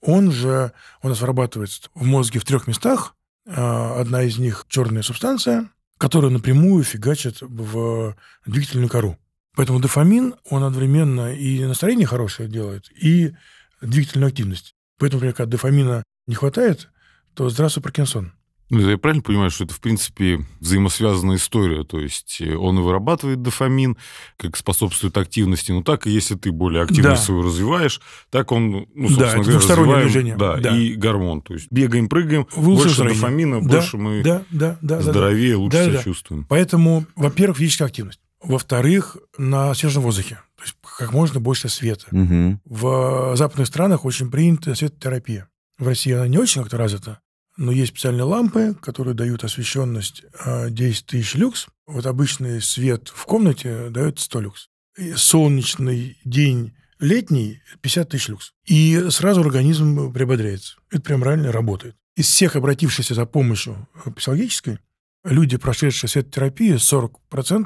он 0.00 0.32
же 0.32 0.72
у 1.02 1.08
нас 1.08 1.20
вырабатывается 1.20 1.88
в 1.94 2.04
мозге 2.04 2.40
в 2.40 2.44
трех 2.44 2.66
местах. 2.66 3.14
А, 3.46 4.00
Одна 4.00 4.22
из 4.22 4.38
них 4.38 4.66
черная 4.68 5.02
субстанция, 5.02 5.70
которая 5.98 6.30
напрямую 6.30 6.84
фигачит 6.84 7.38
в 7.40 8.16
двигательную 8.44 8.88
кору. 8.88 9.16
Поэтому 9.56 9.80
дофамин, 9.80 10.34
он 10.50 10.62
одновременно 10.62 11.34
и 11.34 11.64
настроение 11.64 12.06
хорошее 12.06 12.48
делает, 12.48 12.84
и 12.94 13.32
двигательную 13.80 14.28
активность. 14.28 14.74
Поэтому, 14.98 15.18
например, 15.20 15.34
когда 15.34 15.50
дофамина 15.52 16.02
не 16.26 16.34
хватает, 16.34 16.88
то 17.34 17.48
здравствуй, 17.48 17.82
Паркинсон. 17.82 18.32
Ну, 18.68 18.80
я 18.90 18.98
правильно 18.98 19.22
понимаю, 19.22 19.50
что 19.50 19.62
это, 19.64 19.72
в 19.74 19.80
принципе, 19.80 20.40
взаимосвязанная 20.58 21.36
история? 21.36 21.84
То 21.84 22.00
есть 22.00 22.38
э, 22.40 22.56
он 22.56 22.80
вырабатывает 22.80 23.40
дофамин, 23.40 23.96
как 24.36 24.56
способствует 24.56 25.16
активности, 25.18 25.70
но 25.70 25.82
так 25.84 26.06
и 26.08 26.10
если 26.10 26.34
ты 26.34 26.50
более 26.50 26.82
активность 26.82 27.20
Да. 27.20 27.26
свою 27.26 27.42
развиваешь, 27.42 28.00
так 28.30 28.50
он, 28.50 28.88
ну, 28.92 29.08
Да, 29.16 29.32
собственно 29.32 29.42
это 29.42 29.50
говоря, 29.52 29.76
развиваем, 29.76 30.06
движение. 30.06 30.36
Да, 30.36 30.56
Да. 30.56 30.76
и 30.76 30.94
гормон. 30.94 31.42
То 31.42 31.54
есть 31.54 31.68
бегаем, 31.70 32.08
прыгаем, 32.08 32.46
В 32.50 32.68
лучшем 32.68 32.86
больше 33.06 33.14
дофамина, 33.14 33.62
Да, 33.62 33.68
больше 33.68 33.96
мы 33.98 34.22
Да, 34.24 34.42
да, 34.50 34.68
да. 34.72 34.78
да, 34.82 34.96
да. 34.96 35.02
здоровее, 35.02 35.54
лучше 35.54 35.78
Да, 35.78 35.84
себя 35.84 35.96
да. 35.98 36.02
чувствуем. 36.02 36.44
Поэтому, 36.48 37.06
во-первых, 37.14 37.58
физическая 37.58 37.86
активность. 37.86 38.18
Во-вторых, 38.46 39.16
на 39.38 39.74
свежем 39.74 40.02
воздухе. 40.02 40.38
То 40.56 40.62
есть 40.62 40.76
как 40.98 41.12
можно 41.12 41.40
больше 41.40 41.68
света. 41.68 42.06
Угу. 42.12 42.60
В 42.64 43.36
западных 43.36 43.66
странах 43.66 44.04
очень 44.04 44.30
принята 44.30 44.74
светотерапия. 44.74 45.48
В 45.78 45.86
России 45.86 46.12
она 46.12 46.28
не 46.28 46.38
очень 46.38 46.62
как-то 46.62 46.78
развита, 46.78 47.20
но 47.56 47.72
есть 47.72 47.92
специальные 47.92 48.24
лампы, 48.24 48.74
которые 48.80 49.14
дают 49.14 49.44
освещенность 49.44 50.24
а, 50.44 50.70
10 50.70 51.06
тысяч 51.06 51.34
люкс. 51.34 51.66
Вот 51.86 52.06
обычный 52.06 52.62
свет 52.62 53.10
в 53.14 53.24
комнате 53.24 53.88
дает 53.90 54.20
100 54.20 54.40
люкс. 54.40 54.68
И 54.96 55.12
солнечный 55.14 56.18
день 56.24 56.74
летний 56.98 57.60
50 57.80 58.08
тысяч 58.08 58.28
люкс. 58.28 58.52
И 58.66 59.06
сразу 59.10 59.40
организм 59.40 60.12
приободряется. 60.12 60.76
Это 60.90 61.02
прям 61.02 61.24
реально 61.24 61.52
работает. 61.52 61.96
Из 62.14 62.26
всех 62.26 62.56
обратившихся 62.56 63.14
за 63.14 63.26
помощью 63.26 63.88
психологической, 64.16 64.78
люди, 65.24 65.56
прошедшие 65.56 66.08
светотерапию, 66.08 66.76
40% 66.76 67.10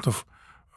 а, 0.07 0.11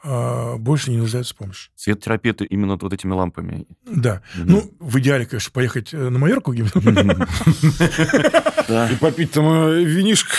больше 0.04 0.90
не 0.90 0.98
нуждаются 0.98 1.34
в 1.34 1.38
помощи. 1.38 1.70
Светотерапия 1.76 2.32
это 2.32 2.44
именно 2.44 2.76
вот 2.76 2.92
этими 2.92 3.12
лампами. 3.12 3.66
Да. 3.86 4.22
Мгм. 4.36 4.50
Ну, 4.50 4.70
в 4.80 4.98
идеале, 4.98 5.24
конечно, 5.26 5.50
поехать 5.52 5.94
э, 5.94 6.08
на 6.08 6.18
Майорку. 6.18 6.52
И 8.92 8.96
попить 9.00 9.32
там 9.32 9.46
э, 9.46 9.82
винишко. 9.84 10.30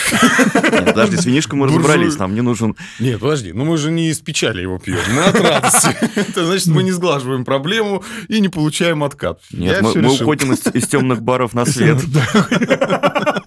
Подожди, 0.54 1.18
с 1.18 1.26
винишком 1.26 1.60
мы 1.60 1.68
разобрались, 1.68 2.18
нам 2.18 2.34
не 2.36 2.42
нужен... 2.42 2.76
Нет, 3.00 3.20
подожди, 3.20 3.54
ну 3.54 3.66
мы 3.66 3.78
же 3.78 3.92
не 3.92 4.10
из 4.10 4.20
печали 4.20 4.62
его 4.62 4.78
пьем, 4.80 5.00
мы 5.14 5.24
от 5.24 5.40
радости. 5.40 5.96
Это 6.20 6.46
значит, 6.46 6.68
мы 6.68 6.84
не 6.84 6.92
сглаживаем 6.92 7.46
проблему 7.46 8.04
и 8.28 8.40
не 8.40 8.50
получаем 8.50 9.04
откат. 9.04 9.42
Нет, 9.52 9.82
мы, 9.82 10.14
уходим 10.14 10.54
из, 10.54 10.88
темных 10.88 11.22
баров 11.22 11.54
на 11.54 11.66
свет. 11.72 12.00
Да. 12.12 13.44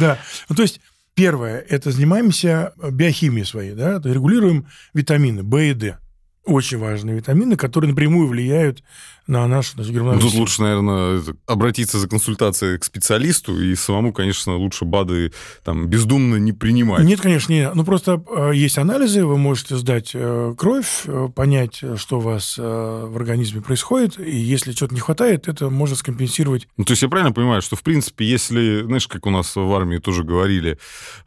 Да. 0.00 0.18
Ну, 0.48 0.56
то 0.56 0.62
есть, 0.62 0.80
первое, 1.14 1.58
это 1.60 1.90
занимаемся 1.90 2.72
биохимией 2.90 3.46
своей, 3.46 3.74
да, 3.74 4.00
регулируем 4.04 4.66
витамины 4.94 5.42
В 5.42 5.70
и 5.70 5.74
D. 5.74 5.98
Очень 6.44 6.78
важные 6.78 7.16
витамины, 7.16 7.56
которые 7.56 7.90
напрямую 7.90 8.26
влияют 8.26 8.82
на 9.28 9.46
нашу 9.46 9.74
значит, 9.74 9.92
Ну, 9.92 9.98
гормональную 9.98 10.30
Тут 10.30 10.40
лучше, 10.40 10.62
наверное, 10.62 11.22
обратиться 11.46 11.98
за 11.98 12.08
консультацией 12.08 12.78
к 12.78 12.84
специалисту 12.84 13.60
и 13.62 13.74
самому, 13.76 14.12
конечно, 14.12 14.56
лучше 14.56 14.84
БАДы 14.84 15.32
там 15.64 15.86
бездумно 15.86 16.36
не 16.36 16.52
принимать. 16.52 17.04
Нет, 17.04 17.20
конечно, 17.20 17.52
не. 17.52 17.70
Ну, 17.72 17.84
просто 17.84 18.22
э, 18.28 18.50
есть 18.54 18.78
анализы, 18.78 19.24
вы 19.24 19.38
можете 19.38 19.76
сдать 19.76 20.10
э, 20.14 20.54
кровь, 20.58 21.02
э, 21.06 21.28
понять, 21.34 21.80
что 21.96 22.18
у 22.18 22.20
вас 22.20 22.58
в 22.58 23.16
организме 23.16 23.60
происходит, 23.60 24.18
и 24.18 24.36
если 24.36 24.72
что-то 24.72 24.94
не 24.94 25.00
хватает, 25.00 25.46
это 25.46 25.70
можно 25.70 25.94
скомпенсировать. 25.94 26.66
Ну, 26.76 26.84
то 26.84 26.92
есть 26.92 27.02
я 27.02 27.08
правильно 27.08 27.32
понимаю, 27.32 27.62
что, 27.62 27.76
в 27.76 27.82
принципе, 27.82 28.24
если, 28.24 28.82
знаешь, 28.82 29.06
как 29.06 29.26
у 29.26 29.30
нас 29.30 29.54
в 29.54 29.72
армии 29.72 29.98
тоже 29.98 30.24
говорили, 30.24 30.78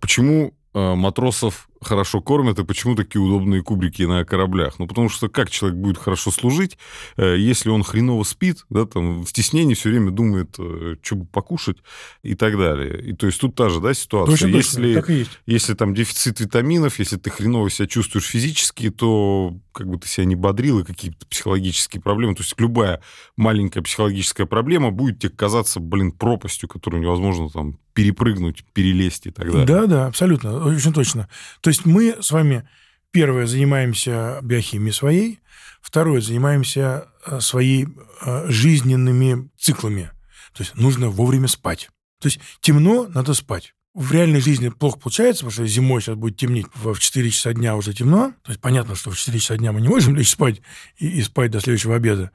почему 0.01 0.53
матросов 0.73 1.69
хорошо 1.85 2.21
кормят 2.21 2.59
и 2.59 2.63
почему 2.63 2.95
такие 2.95 3.21
удобные 3.21 3.61
кубрики 3.61 4.03
на 4.03 4.25
кораблях? 4.25 4.79
Ну, 4.79 4.87
потому 4.87 5.09
что 5.09 5.29
как 5.29 5.49
человек 5.49 5.77
будет 5.77 5.97
хорошо 5.97 6.31
служить, 6.31 6.77
э, 7.17 7.37
если 7.37 7.69
он 7.69 7.83
хреново 7.83 8.23
спит, 8.23 8.65
да, 8.69 8.85
там, 8.85 9.23
в 9.23 9.29
стеснении 9.29 9.73
все 9.73 9.89
время 9.89 10.11
думает, 10.11 10.57
что 11.01 11.15
бы 11.15 11.25
покушать 11.25 11.77
и 12.23 12.35
так 12.35 12.57
далее. 12.57 13.01
И 13.01 13.13
то 13.13 13.27
есть 13.27 13.39
тут 13.39 13.55
та 13.55 13.69
же, 13.69 13.79
да, 13.79 13.93
ситуация. 13.93 14.31
Точно, 14.31 14.51
точно, 14.51 14.85
если, 14.85 15.13
и 15.13 15.17
есть. 15.19 15.31
если 15.45 15.73
там 15.73 15.93
дефицит 15.93 16.39
витаминов, 16.39 16.99
если 16.99 17.17
ты 17.17 17.29
хреново 17.29 17.69
себя 17.69 17.87
чувствуешь 17.87 18.25
физически, 18.25 18.89
то 18.89 19.55
как 19.71 19.87
бы 19.87 19.97
ты 19.97 20.07
себя 20.07 20.25
не 20.25 20.35
бодрил, 20.35 20.79
и 20.79 20.83
какие-то 20.83 21.25
психологические 21.27 22.01
проблемы. 22.01 22.35
То 22.35 22.43
есть 22.43 22.59
любая 22.59 23.01
маленькая 23.35 23.81
психологическая 23.81 24.45
проблема 24.45 24.91
будет 24.91 25.19
тебе 25.19 25.31
казаться, 25.31 25.79
блин, 25.79 26.11
пропастью, 26.11 26.69
которую 26.69 27.01
невозможно 27.01 27.49
там 27.49 27.77
перепрыгнуть, 27.93 28.63
перелезть 28.73 29.25
и 29.27 29.31
так 29.31 29.47
далее. 29.51 29.65
Да, 29.65 29.85
да, 29.85 30.07
абсолютно, 30.07 30.65
очень 30.65 30.93
точно. 30.93 31.29
То 31.61 31.69
есть 31.69 31.74
мы 31.83 32.15
с 32.21 32.31
вами, 32.31 32.67
первое, 33.11 33.47
занимаемся 33.47 34.39
биохимией 34.41 34.93
своей, 34.93 35.39
второе, 35.81 36.21
занимаемся 36.21 37.09
э, 37.25 37.39
своей 37.41 37.87
э, 38.21 38.45
жизненными 38.49 39.49
циклами. 39.57 40.11
То 40.53 40.63
есть 40.63 40.75
нужно 40.75 41.09
вовремя 41.09 41.47
спать. 41.47 41.89
То 42.21 42.27
есть 42.27 42.39
темно, 42.61 43.07
надо 43.07 43.33
спать. 43.33 43.73
В 43.93 44.11
реальной 44.11 44.41
жизни 44.41 44.69
плохо 44.69 44.99
получается, 44.99 45.45
потому 45.45 45.51
что 45.51 45.67
зимой 45.67 46.01
сейчас 46.01 46.15
будет 46.15 46.37
темнеть, 46.37 46.65
в 46.75 46.97
4 46.97 47.29
часа 47.29 47.53
дня 47.53 47.75
уже 47.75 47.93
темно. 47.93 48.33
То 48.43 48.51
есть 48.51 48.61
понятно, 48.61 48.95
что 48.95 49.11
в 49.11 49.17
4 49.17 49.39
часа 49.39 49.57
дня 49.57 49.71
мы 49.71 49.81
не 49.81 49.87
можем 49.87 50.15
лечь 50.15 50.31
спать 50.31 50.61
и, 50.97 51.07
и 51.07 51.21
спать 51.21 51.51
до 51.51 51.59
следующего 51.59 51.95
обеда. 51.95 52.31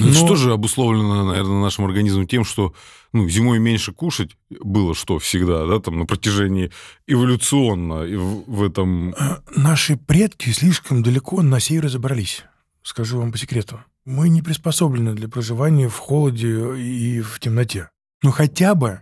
Ну, 0.00 0.08
Это 0.10 0.20
Но- 0.20 0.26
что 0.26 0.36
же 0.36 0.52
обусловлено, 0.52 1.24
наверное, 1.24 1.60
нашим 1.60 1.84
организмом 1.84 2.26
тем, 2.26 2.44
что 2.44 2.74
ну, 3.12 3.28
зимой 3.28 3.58
меньше 3.58 3.92
кушать 3.92 4.36
было 4.50 4.94
что 4.94 5.18
всегда, 5.18 5.66
да, 5.66 5.78
там 5.80 5.98
на 5.98 6.06
протяжении 6.06 6.70
эволюционно 7.06 8.04
и 8.04 8.16
в, 8.16 8.44
в 8.46 8.62
этом... 8.62 9.10
Э, 9.10 9.38
Наши 9.56 9.96
предки 9.96 10.50
слишком 10.50 11.02
далеко 11.02 11.42
на 11.42 11.60
севере 11.60 11.88
забрались. 11.88 12.44
Скажу 12.82 13.18
вам 13.18 13.32
по 13.32 13.38
секрету. 13.38 13.80
Мы 14.04 14.28
не 14.28 14.42
приспособлены 14.42 15.14
для 15.14 15.28
проживания 15.28 15.88
в 15.88 15.96
холоде 15.98 16.76
и 16.78 17.20
в 17.20 17.38
темноте. 17.40 17.90
Ну, 18.22 18.30
хотя 18.30 18.74
бы 18.74 19.00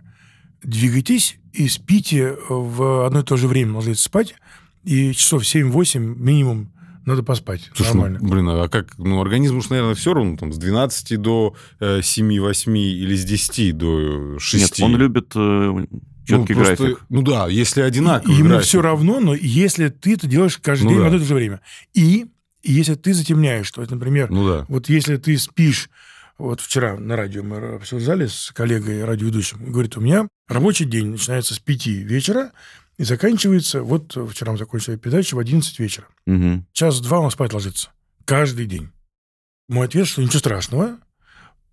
двигайтесь 0.61 1.37
и 1.53 1.67
спите 1.69 2.35
в 2.49 3.05
одно 3.05 3.21
и 3.21 3.23
то 3.23 3.37
же 3.37 3.47
время, 3.47 3.75
ложитесь 3.75 4.01
спать, 4.01 4.35
и 4.83 5.13
часов 5.13 5.43
7-8 5.43 5.99
минимум 5.99 6.71
надо 7.09 7.23
поспать. 7.23 7.69
Слушай, 7.75 7.93
ну, 7.95 8.01
нормально. 8.01 8.19
блин, 8.29 8.49
а 8.49 8.67
как? 8.69 8.97
Ну, 8.97 9.19
организм 9.21 9.57
уж, 9.57 9.69
наверное, 9.69 9.95
все 9.95 10.13
равно 10.13 10.37
там 10.37 10.53
с 10.53 10.57
12 10.57 11.19
до 11.21 11.55
э, 11.79 11.99
7-8 11.99 12.77
или 12.77 13.15
с 13.15 13.25
10 13.25 13.77
до 13.77 14.39
6. 14.39 14.63
Нет, 14.79 14.85
он 14.85 14.95
любит 14.97 15.31
э, 15.35 15.85
четкий 16.25 16.53
ну, 16.53 16.63
просто- 16.63 16.83
график. 16.83 17.05
Ну 17.09 17.21
да, 17.21 17.47
если 17.47 17.81
одинаковый 17.81 18.37
Ему 18.37 18.49
график. 18.49 18.65
все 18.67 18.81
равно, 18.81 19.19
но 19.19 19.33
если 19.35 19.89
ты 19.89 20.13
это 20.13 20.27
делаешь 20.27 20.57
каждый 20.61 20.83
Ну 20.85 20.89
день 20.91 20.97
да. 20.99 21.03
в 21.03 21.07
одно 21.07 21.17
и 21.17 21.21
то 21.21 21.25
же 21.27 21.35
время. 21.35 21.61
И 21.93 22.27
если 22.63 22.95
ты 22.95 23.13
затемняешь, 23.13 23.71
то 23.71 23.81
есть, 23.81 23.91
например, 23.91 24.29
Ну 24.29 24.47
да. 24.47 24.65
вот 24.67 24.89
если 24.89 25.17
ты 25.17 25.37
спишь, 25.37 25.89
вот 26.37 26.61
вчера 26.61 26.97
на 26.97 27.15
радио 27.15 27.41
мы 27.43 27.57
обсуждали 27.75 28.27
с 28.27 28.51
коллегой 28.53 29.03
радиоведущим, 29.03 29.71
говорит, 29.71 29.97
у 29.97 30.01
меня 30.01 30.27
рабочий 30.47 30.85
день 30.85 31.07
начинается 31.07 31.53
с 31.53 31.59
5 31.59 31.87
вечера 31.87 32.51
и 32.99 33.03
заканчивается, 33.05 33.81
вот 33.81 34.15
вчера 34.29 34.51
мы 34.51 34.57
закончили 34.57 34.97
передачу 34.97 35.37
в 35.37 35.39
11 35.39 35.79
вечера. 35.79 36.05
Мгм. 36.25 36.65
Час-два 36.73 37.19
он 37.19 37.31
спать 37.31 37.53
ложится. 37.53 37.89
Каждый 38.25 38.65
день. 38.65 38.89
Мой 39.69 39.87
ответ, 39.87 40.05
что 40.05 40.21
ничего 40.21 40.39
страшного, 40.39 40.97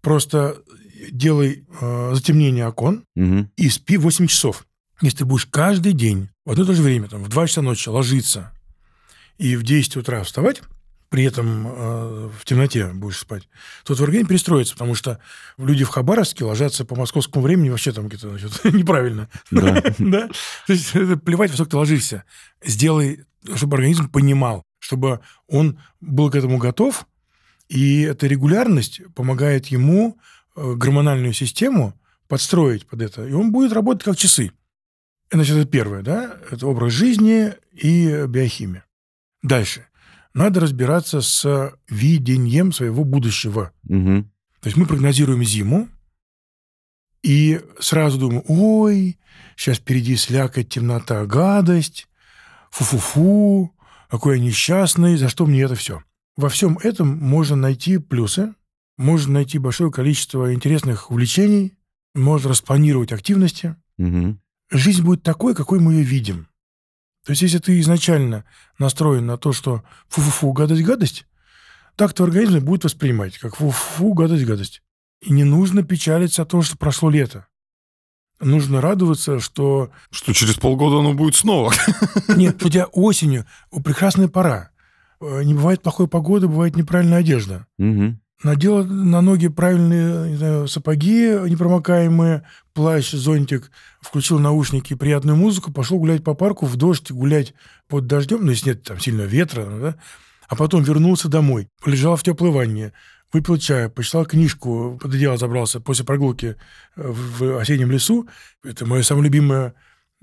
просто 0.01 0.63
делай 1.11 1.67
э, 1.81 2.11
затемнение 2.15 2.67
окон, 2.69 3.05
Мгм. 3.17 3.51
и 3.57 3.69
спи 3.69 3.97
8 3.97 4.29
часов. 4.29 4.67
Если 5.03 5.19
ты 5.19 5.25
будешь 5.25 5.47
каждый 5.47 5.93
день 5.95 6.29
в 6.45 6.53
одно 6.53 6.63
и 6.63 6.67
то 6.69 6.75
же 6.75 6.83
время, 6.83 7.09
там, 7.09 7.23
в 7.25 7.29
2 7.29 7.47
часа 7.49 7.61
ночи 7.61 7.89
ложиться 7.89 8.53
и 9.37 9.57
в 9.57 9.65
10 9.65 9.97
утра 9.97 10.23
вставать, 10.23 10.63
при 11.09 11.25
этом 11.25 11.67
э, 11.67 12.31
в 12.39 12.45
темноте 12.45 12.89
будешь 12.89 13.19
спать, 13.19 13.49
то 13.85 13.95
твой 13.95 14.07
организм 14.07 14.29
перестроится, 14.29 14.75
потому 14.75 14.95
что 14.95 15.21
люди 15.57 15.85
в 15.85 15.89
Хабаровске 15.89 16.45
ложатся 16.45 16.85
по 16.85 16.97
московскому 16.97 17.45
времени 17.45 17.71
вообще 17.71 17.93
там 17.93 18.09
где-то 18.09 18.31
значит, 18.31 18.65
неправильно. 18.65 19.29
Да. 19.51 19.83
Да? 19.99 20.29
То 20.67 20.73
есть 20.73 20.93
плевать, 21.25 21.51
во 21.51 21.57
сколько 21.57 21.71
ты 21.71 21.77
ложишься. 21.77 22.25
Сделай, 22.65 23.25
чтобы 23.55 23.77
организм 23.77 24.09
понимал, 24.09 24.63
чтобы 24.79 25.21
он 25.49 25.79
был 26.01 26.31
к 26.31 26.35
этому 26.35 26.59
готов, 26.59 27.07
и 27.69 28.03
эта 28.03 28.27
регулярность 28.27 29.01
помогает 29.15 29.67
ему 29.67 30.19
э, 30.55 30.75
гормональную 30.75 31.33
систему 31.33 31.95
подстроить 32.29 32.87
под 32.87 33.03
это, 33.03 33.27
и 33.27 33.33
он 33.33 33.53
будет 33.53 33.73
работать 33.73 34.05
как 34.05 34.17
часы. 34.17 34.53
Значит, 35.31 35.57
это 35.57 35.69
первое, 35.69 36.03
да? 36.03 36.37
Это 36.51 36.67
образ 36.67 36.93
жизни 36.93 37.53
и 37.73 38.27
биохимия. 38.29 38.85
Дальше. 39.43 39.87
Надо 40.37 40.61
разбираться 40.61 41.23
с 41.23 41.73
видением 41.89 42.71
своего 42.71 43.05
будущего. 43.05 43.73
Мгм. 43.85 44.31
То 44.61 44.67
есть 44.67 44.77
мы 44.77 44.85
прогнозируем 44.85 45.43
зиму 45.43 45.89
и 47.23 47.63
сразу 47.81 48.19
думаем, 48.19 48.43
ой, 48.47 49.19
сейчас 49.57 49.79
впереди 49.79 50.15
слякоть, 50.15 50.69
темнота, 50.69 51.25
гадость, 51.25 52.07
фу-фу-фу, 52.71 53.75
какой 54.11 54.37
я 54.37 54.45
несчастный, 54.45 55.17
за 55.17 55.31
что 55.31 55.47
мне 55.47 55.63
это 55.63 55.75
все? 55.75 56.03
Во 56.37 56.51
всем 56.51 56.77
этом 56.83 57.17
можно 57.17 57.57
найти 57.57 57.97
плюсы, 57.97 58.55
можно 58.99 59.33
найти 59.33 59.57
большое 59.57 59.91
количество 59.91 60.53
интересных 60.53 61.11
увлечений, 61.11 61.79
можно 62.15 62.51
распланировать 62.51 63.11
активности. 63.11 63.75
Мгм. 63.97 64.39
Жизнь 64.71 65.03
будет 65.03 65.23
такой, 65.23 65.55
какой 65.55 65.81
мы 65.81 65.95
ее 65.95 66.03
видим. 66.03 66.49
То 67.27 67.33
есть, 67.33 67.43
если 67.43 67.59
ты 67.59 67.81
изначально 67.81 68.45
настроен 68.79 69.27
на 69.27 69.37
то, 69.37 69.53
что 69.53 69.83
фу-фу-фу, 70.09 70.53
гадость-гадость, 70.53 71.27
так 71.97 72.13
твой 72.13 72.29
организм 72.29 72.61
будет 72.61 72.85
воспринимать, 72.85 73.37
как 73.39 73.57
фу-фу, 73.57 74.15
гадость-гадость. 74.15 74.81
И 75.23 75.33
не 75.33 75.43
нужно 75.43 75.83
печалиться 75.83 76.43
о 76.43 76.47
том, 76.47 76.63
что 76.63 76.79
прошло 76.79 77.11
лето. 77.11 77.49
Нужно 78.39 78.81
радоваться, 78.81 79.41
что 79.41 79.91
Что 80.11 80.33
через 80.35 80.55
полгода 80.55 81.01
оно 81.01 81.15
будет 81.15 81.35
снова. 81.35 81.73
нет, 82.29 82.65
у 82.65 82.69
тебя 82.69 82.85
осенью 82.87 83.45
прекрасная 83.85 84.29
пора. 84.29 84.71
Э, 85.21 85.43
Не 85.43 85.55
бывает 85.55 85.83
плохой 85.83 86.07
погоды, 86.07 86.47
бывает 86.47 86.77
неправильная 86.77 87.19
одежда. 87.19 87.67
Мгм. 87.77 88.21
Надел 88.43 88.85
на 88.85 89.23
ноги 89.23 89.49
правильные 89.49 90.31
не 90.31 90.37
знаю, 90.37 90.69
сапоги 90.69 91.31
непромокаемые, 91.49 92.47
плащ, 92.75 93.13
зонтик, 93.13 93.71
включил 94.03 94.39
наушники, 94.39 94.95
приятную 94.95 95.37
музыку, 95.37 95.73
пошел 95.73 95.99
гулять 95.99 96.23
по 96.23 96.35
парку 96.35 96.67
в 96.67 96.77
дождь, 96.77 97.11
гулять 97.11 97.55
под 97.89 98.07
дождем, 98.07 98.45
ну, 98.45 98.51
если 98.51 98.71
нет 98.71 98.83
там 98.83 99.01
сильного 99.01 99.27
ветра, 99.27 99.65
ну, 99.65 99.81
да, 99.81 99.97
а 100.49 100.55
потом 100.55 100.83
вернулся 100.83 101.29
домой, 101.29 101.69
полежал 101.83 102.17
в 102.17 102.23
теплой 102.23 102.51
ванне, 102.51 102.93
выпил 103.33 103.57
чая, 103.57 103.89
почитал 103.89 104.27
книжку, 104.27 104.99
под 105.01 105.15
одеяло 105.15 105.39
забрался 105.39 105.81
после 105.81 106.05
прогулки 106.05 106.57
э, 106.97 107.09
в 107.09 107.39
в 107.39 107.59
осеннем 107.59 107.91
лесу. 107.91 108.29
Это 108.63 108.87
мое 108.87 109.03
самое 109.03 109.25
любимое 109.25 109.75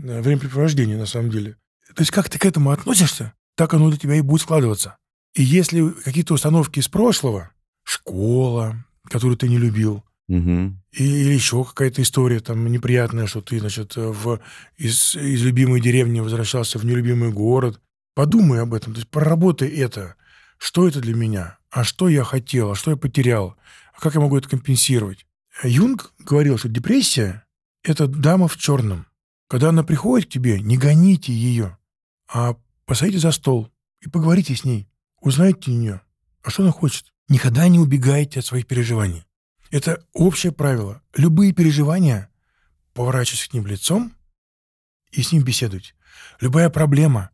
э, 0.02 0.22
времяпрепровождение, 0.22 0.98
на 0.98 1.06
самом 1.06 1.30
деле. 1.30 1.58
То 1.96 2.02
есть 2.02 2.12
как 2.12 2.30
ты 2.30 2.40
к 2.40 2.46
этому 2.46 2.72
относишься, 2.72 3.34
так 3.56 3.74
оно 3.74 3.90
для 3.90 3.98
тебя 3.98 4.16
и 4.16 4.22
будет 4.22 4.42
складываться. 4.42 4.98
И 5.34 5.44
если 5.44 5.90
какие-то 5.90 6.36
установки 6.36 6.80
из 6.80 6.88
прошлого, 6.88 7.52
школа, 7.94 8.86
которую 9.10 9.38
ты 9.38 9.48
не 9.50 9.58
любил, 9.58 10.04
Мгм. 10.28 10.82
и- 10.92 11.04
или 11.04 11.34
еще 11.34 11.64
какая-то 11.64 12.02
история 12.02 12.40
там 12.40 12.66
неприятная, 12.72 13.28
что 13.28 13.42
ты, 13.42 13.60
значит, 13.60 13.96
в, 13.96 14.40
из, 14.78 15.16
из 15.16 15.42
любимой 15.44 15.82
деревни 15.82 16.20
возвращался 16.22 16.80
в 16.80 16.86
нелюбимый 16.86 17.32
город. 17.32 17.80
Подумай 18.16 18.62
об 18.62 18.74
этом, 18.74 18.94
то 18.94 19.00
есть 19.00 19.10
проработай 19.10 19.70
это. 19.70 20.16
Что 20.58 20.88
это 20.88 21.02
для 21.02 21.14
меня? 21.16 21.58
А 21.72 21.84
что 21.84 22.08
я 22.10 22.24
хотел? 22.24 22.72
А 22.72 22.76
что 22.76 22.92
я 22.92 22.98
потерял? 22.98 23.56
А 23.96 24.00
как 24.00 24.16
я 24.16 24.22
могу 24.22 24.38
это 24.38 24.48
компенсировать? 24.50 25.26
Юнг 25.64 26.14
говорил, 26.20 26.58
что 26.58 26.70
депрессия– 26.70 27.44
это 27.84 28.08
дама 28.08 28.48
в 28.48 28.58
черном. 28.58 29.06
Когда 29.50 29.70
она 29.70 29.84
приходит 29.84 30.28
к 30.30 30.32
тебе, 30.32 30.60
не 30.62 30.78
гоните 30.78 31.34
ее, 31.34 31.78
а 32.34 32.56
посадите 32.86 33.20
за 33.20 33.32
стол 33.32 33.70
и 34.02 34.10
поговорите 34.10 34.56
с 34.56 34.64
ней. 34.64 34.88
Узнайте 35.22 35.72
у 35.72 35.74
нее, 35.76 36.02
а 36.44 36.50
что 36.50 36.64
она 36.64 36.72
хочет. 36.72 37.13
Никогда 37.30 37.68
не 37.68 37.80
убегайте 37.80 38.40
от 38.40 38.46
своих 38.46 38.68
переживаний. 38.68 39.26
Это 39.72 40.06
общее 40.14 40.52
правило. 40.52 41.02
Любые 41.16 41.54
переживания, 41.54 42.30
поворачивайтесь 42.94 43.48
к 43.48 43.54
ним 43.54 43.66
лицом 43.66 44.14
и 45.12 45.24
с 45.24 45.32
ним 45.32 45.44
беседуйте. 45.44 45.94
Любая 46.40 46.70
проблема, 46.70 47.32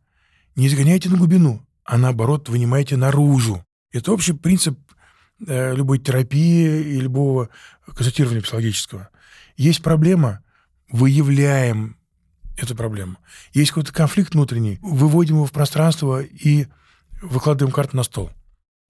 не 0.56 0.68
изгоняйте 0.68 1.08
на 1.10 1.16
глубину, 1.16 1.66
а 1.84 1.98
наоборот 1.98 2.48
вынимайте 2.48 2.96
наружу. 2.96 3.64
Это 3.92 4.12
общий 4.12 4.32
принцип 4.32 4.78
э, 5.46 5.74
любой 5.74 5.98
терапии 5.98 6.94
и 6.94 7.00
любого 7.00 7.50
консультирования 7.86 8.42
психологического. 8.42 9.10
Есть 9.56 9.82
проблема, 9.82 10.42
выявляем 10.90 11.96
эту 12.56 12.74
проблему. 12.74 13.16
Есть 13.52 13.70
какой-то 13.70 13.92
конфликт 13.92 14.34
внутренний, 14.34 14.78
выводим 14.82 15.36
его 15.36 15.46
в 15.46 15.52
пространство 15.52 16.22
и 16.22 16.66
выкладываем 17.20 17.72
карту 17.72 17.96
на 17.96 18.02
стол. 18.02 18.30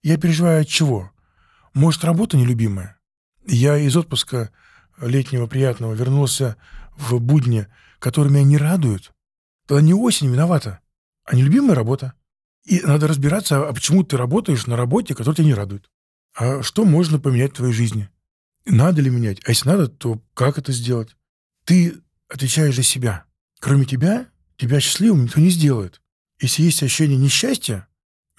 Я 0.03 0.17
переживаю 0.17 0.61
от 0.61 0.67
чего? 0.67 1.11
Может, 1.73 2.03
работа 2.03 2.37
нелюбимая? 2.37 2.99
Я 3.45 3.77
из 3.77 3.95
отпуска 3.95 4.51
летнего 4.99 5.47
приятного 5.47 5.93
вернулся 5.93 6.57
в 6.97 7.19
будни, 7.19 7.67
которые 7.99 8.33
меня 8.33 8.43
не 8.43 8.57
радуют. 8.57 9.11
Тогда 9.67 9.81
не 9.81 9.93
осень 9.93 10.31
виновата, 10.31 10.79
а 11.23 11.35
нелюбимая 11.35 11.75
работа. 11.75 12.13
И 12.65 12.81
надо 12.81 13.07
разбираться, 13.07 13.67
а 13.67 13.73
почему 13.73 14.03
ты 14.03 14.17
работаешь 14.17 14.67
на 14.67 14.75
работе, 14.75 15.15
которая 15.15 15.35
тебя 15.35 15.47
не 15.47 15.53
радует. 15.53 15.89
А 16.35 16.61
что 16.61 16.85
можно 16.85 17.19
поменять 17.19 17.51
в 17.51 17.55
твоей 17.55 17.73
жизни? 17.73 18.09
Надо 18.65 19.01
ли 19.01 19.09
менять? 19.09 19.39
А 19.45 19.49
если 19.49 19.69
надо, 19.69 19.87
то 19.87 20.21
как 20.33 20.57
это 20.57 20.71
сделать? 20.71 21.15
Ты 21.65 21.95
отвечаешь 22.29 22.75
за 22.75 22.83
себя. 22.83 23.25
Кроме 23.59 23.85
тебя, 23.85 24.27
тебя 24.57 24.79
счастливым 24.79 25.23
никто 25.23 25.39
не 25.39 25.49
сделает. 25.49 26.01
Если 26.39 26.63
есть 26.63 26.81
ощущение 26.81 27.17
несчастья, 27.17 27.87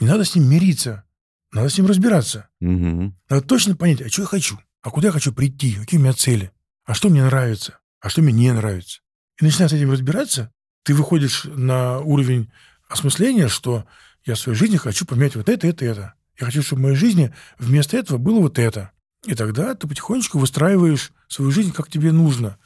не 0.01 0.07
надо 0.07 0.25
с 0.25 0.35
ним 0.35 0.49
мириться. 0.49 1.05
Надо 1.53 1.69
с 1.69 1.77
ним 1.77 1.87
разбираться. 1.87 2.49
Мгм. 2.61 3.17
Надо 3.29 3.47
точно 3.47 3.77
понять, 3.77 4.01
а 4.01 4.09
что 4.09 4.23
я 4.23 4.29
хочу, 4.29 4.59
а 4.81 4.91
куда 4.91 5.09
я 5.09 5.13
хочу 5.13 5.33
прийти, 5.33 5.75
какие 5.75 6.01
у 6.01 6.03
меня 6.03 6.15
цели, 6.15 6.51
а 6.85 6.95
что 6.95 7.11
мне 7.11 7.25
нравится, 7.25 7.79
а 8.01 8.09
что 8.09 8.23
мне 8.23 8.33
не 8.33 8.53
нравится. 8.53 9.01
И 9.41 9.45
начиная 9.45 9.69
с 9.69 9.73
этим 9.73 9.91
разбираться, 9.91 10.53
ты 10.83 10.95
выходишь 10.95 11.45
на 11.45 12.01
уровень 12.01 12.51
осмысления, 12.89 13.49
что 13.49 13.87
я 14.25 14.35
в 14.35 14.39
своей 14.39 14.59
жизни 14.59 14.77
хочу 14.77 15.05
поменять 15.05 15.37
вот 15.37 15.49
это, 15.49 15.67
это, 15.67 15.85
это. 15.85 16.15
Я 16.41 16.47
хочу, 16.47 16.63
чтобы 16.63 16.81
в 16.81 16.83
моей 16.85 16.97
жизни 16.97 17.33
вместо 17.59 17.97
этого 17.97 18.19
было 18.19 18.41
вот 18.41 18.59
это. 18.59 18.91
И 19.27 19.35
тогда 19.35 19.75
ты 19.75 19.87
потихонечку 19.87 20.39
выстраиваешь 20.39 21.13
свою 21.29 21.51
жизнь, 21.51 21.73
как 21.73 21.89
тебе 21.89 22.13
нужно. 22.13 22.59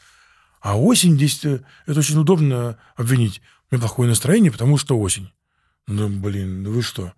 А 0.60 0.78
осень 0.78 1.16
здесь 1.16 1.44
э, 1.44 1.60
это 1.86 1.98
очень 2.00 2.18
удобно 2.18 2.78
обвинить. 2.96 3.42
У 3.70 3.74
меня 3.74 3.80
плохое 3.80 4.08
настроение, 4.08 4.50
потому 4.50 4.78
что 4.78 4.98
осень. 4.98 5.32
Ну, 5.86 6.08
блин, 6.08 6.62
ну 6.62 6.72
вы 6.72 6.82
что? 6.82 7.12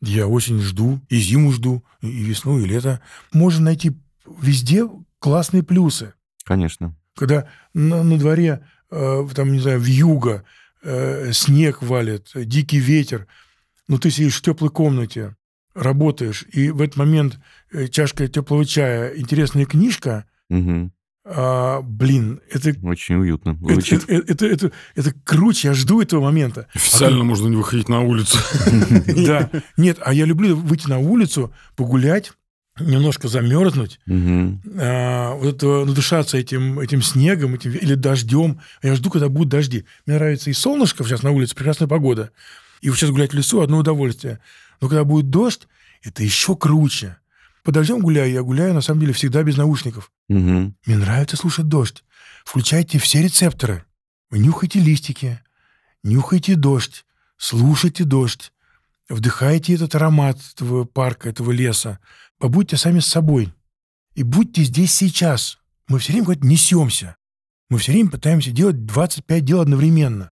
Я 0.00 0.26
осень 0.26 0.60
жду, 0.60 1.00
и 1.08 1.18
зиму 1.18 1.52
жду, 1.52 1.84
и 2.00 2.08
весну, 2.08 2.58
и 2.58 2.66
лето. 2.66 3.00
Можно 3.32 3.66
найти 3.66 3.92
везде 4.40 4.88
классные 5.18 5.62
плюсы. 5.62 6.14
Конечно. 6.44 6.96
Когда 7.16 7.48
на, 7.74 8.02
на 8.02 8.18
дворе, 8.18 8.64
э, 8.90 9.26
там, 9.34 9.52
не 9.52 9.60
знаю, 9.60 9.80
в 9.80 9.86
юго 9.86 10.44
снег 11.32 11.82
валит, 11.82 12.30
э, 12.34 12.44
дикий 12.44 12.78
ветер, 12.78 13.26
но 13.88 13.98
ты 13.98 14.10
сидишь 14.10 14.36
в 14.36 14.42
теплой 14.42 14.70
комнате, 14.70 15.34
работаешь, 15.74 16.44
и 16.52 16.70
в 16.70 16.80
этот 16.82 16.96
момент 16.96 17.38
э, 17.72 17.88
чашка 17.88 18.28
теплого 18.28 18.64
чая, 18.64 19.16
интересная 19.16 19.64
книжка, 19.64 20.24
Мгм. 20.50 20.92
А, 21.30 21.82
блин, 21.82 22.40
это... 22.50 22.74
Очень 22.82 23.16
уютно 23.16 23.50
Это, 23.50 23.74
звучит. 23.74 24.04
это, 24.08 24.32
это, 24.32 24.46
это, 24.46 24.72
это 24.94 25.14
круче, 25.24 25.68
я 25.68 25.74
жду 25.74 26.00
этого 26.00 26.22
момента. 26.22 26.68
Официально 26.74 27.22
можно 27.22 27.48
не 27.48 27.56
выходить 27.56 27.88
на 27.88 28.00
улицу. 28.00 28.38
Да. 29.26 29.50
Нет, 29.76 29.98
а 30.02 30.14
я 30.14 30.24
люблю 30.24 30.56
выйти 30.56 30.88
на 30.88 30.98
улицу, 30.98 31.52
погулять, 31.76 32.32
немножко 32.80 33.28
замерзнуть, 33.28 34.00
а, 34.08 35.34
вот 35.34 35.56
это, 35.56 35.84
надышаться 35.84 36.38
этим, 36.38 36.80
этим 36.80 37.02
снегом 37.02 37.54
этим, 37.54 37.72
или 37.72 37.94
дождем. 37.94 38.60
Я 38.82 38.94
жду, 38.94 39.10
когда 39.10 39.28
будут 39.28 39.50
дожди. 39.50 39.84
Мне 40.06 40.16
нравится 40.16 40.48
и 40.48 40.54
солнышко 40.54 41.04
сейчас 41.04 41.22
на 41.22 41.30
улице, 41.32 41.54
прекрасная 41.54 41.88
погода. 41.88 42.30
И 42.80 42.88
вот 42.88 42.96
сейчас 42.98 43.10
гулять 43.10 43.32
в 43.32 43.36
лесу– 43.36 43.60
одно 43.62 43.78
удовольствие. 43.78 44.40
Но 44.80 44.88
когда 44.88 45.04
будет 45.04 45.28
дождь, 45.28 45.68
это 46.02 46.22
еще 46.22 46.56
круче. 46.56 47.18
Под 47.64 47.74
дождем 47.74 48.00
гуляю, 48.00 48.32
я 48.32 48.42
гуляю, 48.42 48.72
на 48.72 48.80
самом 48.80 49.00
деле, 49.00 49.12
всегда 49.12 49.42
без 49.42 49.56
наушников. 49.56 50.10
Мгм. 50.28 50.76
Мне 50.86 50.96
нравится 50.96 51.36
слушать 51.36 51.68
дождь. 51.68 52.04
Включайте 52.44 52.98
все 52.98 53.22
рецепторы. 53.22 53.84
Вы 54.30 54.38
нюхайте 54.40 54.78
листики, 54.78 55.40
нюхайте 56.02 56.54
дождь, 56.54 57.06
слушайте 57.38 58.04
дождь, 58.04 58.52
вдыхайте 59.08 59.74
этот 59.74 59.94
аромат 59.94 60.38
этого 60.54 60.84
парка, 60.84 61.30
этого 61.30 61.50
леса. 61.50 61.98
Побудьте 62.38 62.76
сами 62.76 63.00
с 63.00 63.06
собой. 63.06 63.52
И 64.14 64.22
будьте 64.22 64.64
здесь 64.64 64.92
сейчас. 64.92 65.58
Мы 65.88 65.98
все 65.98 66.12
время 66.12 66.26
куда-то 66.26 66.46
несемся. 66.46 67.16
Мы 67.70 67.78
все 67.78 67.92
время 67.92 68.10
пытаемся 68.10 68.50
делать 68.50 68.84
25 68.84 69.44
дел 69.44 69.60
одновременно. 69.60 70.30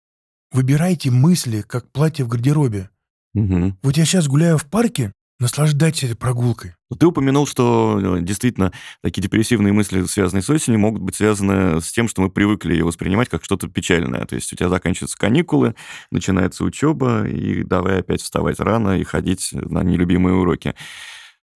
Выбирайте 0.52 1.12
мысли, 1.12 1.62
как 1.62 1.92
платье 1.92 2.26
в 2.26 2.28
гардеробе. 2.28 2.90
Мгм. 3.34 3.78
Вот 3.82 3.98
я 3.98 4.06
сейчас 4.06 4.28
гуляю 4.28 4.58
в 4.58 4.66
парке, 4.66 5.14
наслаждайтесь 5.40 6.04
этой 6.04 6.16
прогулкой. 6.16 6.76
Ну, 6.90 6.98
Ты 6.98 7.08
упомянул, 7.08 7.48
что 7.48 8.18
э, 8.18 8.22
действительно 8.22 8.74
такие 9.02 9.22
депрессивные 9.22 9.72
мысли, 9.74 10.04
связанные 10.04 10.44
с 10.44 10.50
осенью, 10.50 10.80
могут 10.80 11.02
быть 11.02 11.16
связаны 11.16 11.82
с 11.82 11.92
тем, 11.92 12.08
что 12.08 12.22
мы 12.22 12.30
привыкли 12.30 12.74
ее 12.74 12.84
воспринимать 12.84 13.30
как 13.30 13.44
что-то 13.44 13.68
печальное. 13.68 14.26
То 14.26 14.36
есть 14.36 14.52
у 14.52 14.56
тебя 14.56 14.70
заканчиваются 14.70 15.18
каникулы, 15.18 15.76
начинается 16.12 16.64
учеба, 16.64 17.26
и 17.28 17.64
давай 17.64 18.00
опять 18.00 18.22
вставать 18.22 18.60
рано 18.60 19.00
и 19.00 19.04
ходить 19.04 19.50
на 19.54 19.84
нелюбимые 19.84 20.36
уроки. 20.36 20.76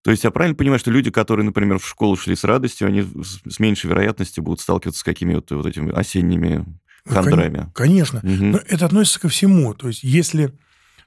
То 0.02 0.10
есть 0.10 0.24
я 0.24 0.30
правильно 0.30 0.54
понимаю, 0.56 0.78
что 0.78 0.90
люди, 0.90 1.10
которые, 1.10 1.44
например, 1.44 1.78
в 1.78 1.88
школу 1.88 2.16
шли 2.16 2.36
с 2.36 2.44
радостью, 2.44 2.88
они 2.88 3.02
с 3.02 3.58
меньшей 3.58 3.88
вероятностью 3.88 4.44
будут 4.44 4.60
сталкиваться 4.60 5.00
с 5.00 5.04
какими-то 5.04 5.56
вот 5.56 5.66
этими 5.66 5.92
осенними 5.92 6.64
кон- 7.06 7.14
хандрами? 7.14 7.70
Конечно. 7.74 8.20
Мгм. 8.22 8.52
Но 8.52 8.60
это 8.68 8.86
относится 8.86 9.20
ко 9.20 9.28
всему. 9.28 9.72
То 9.74 9.88
есть, 9.88 10.02
если 10.02 10.52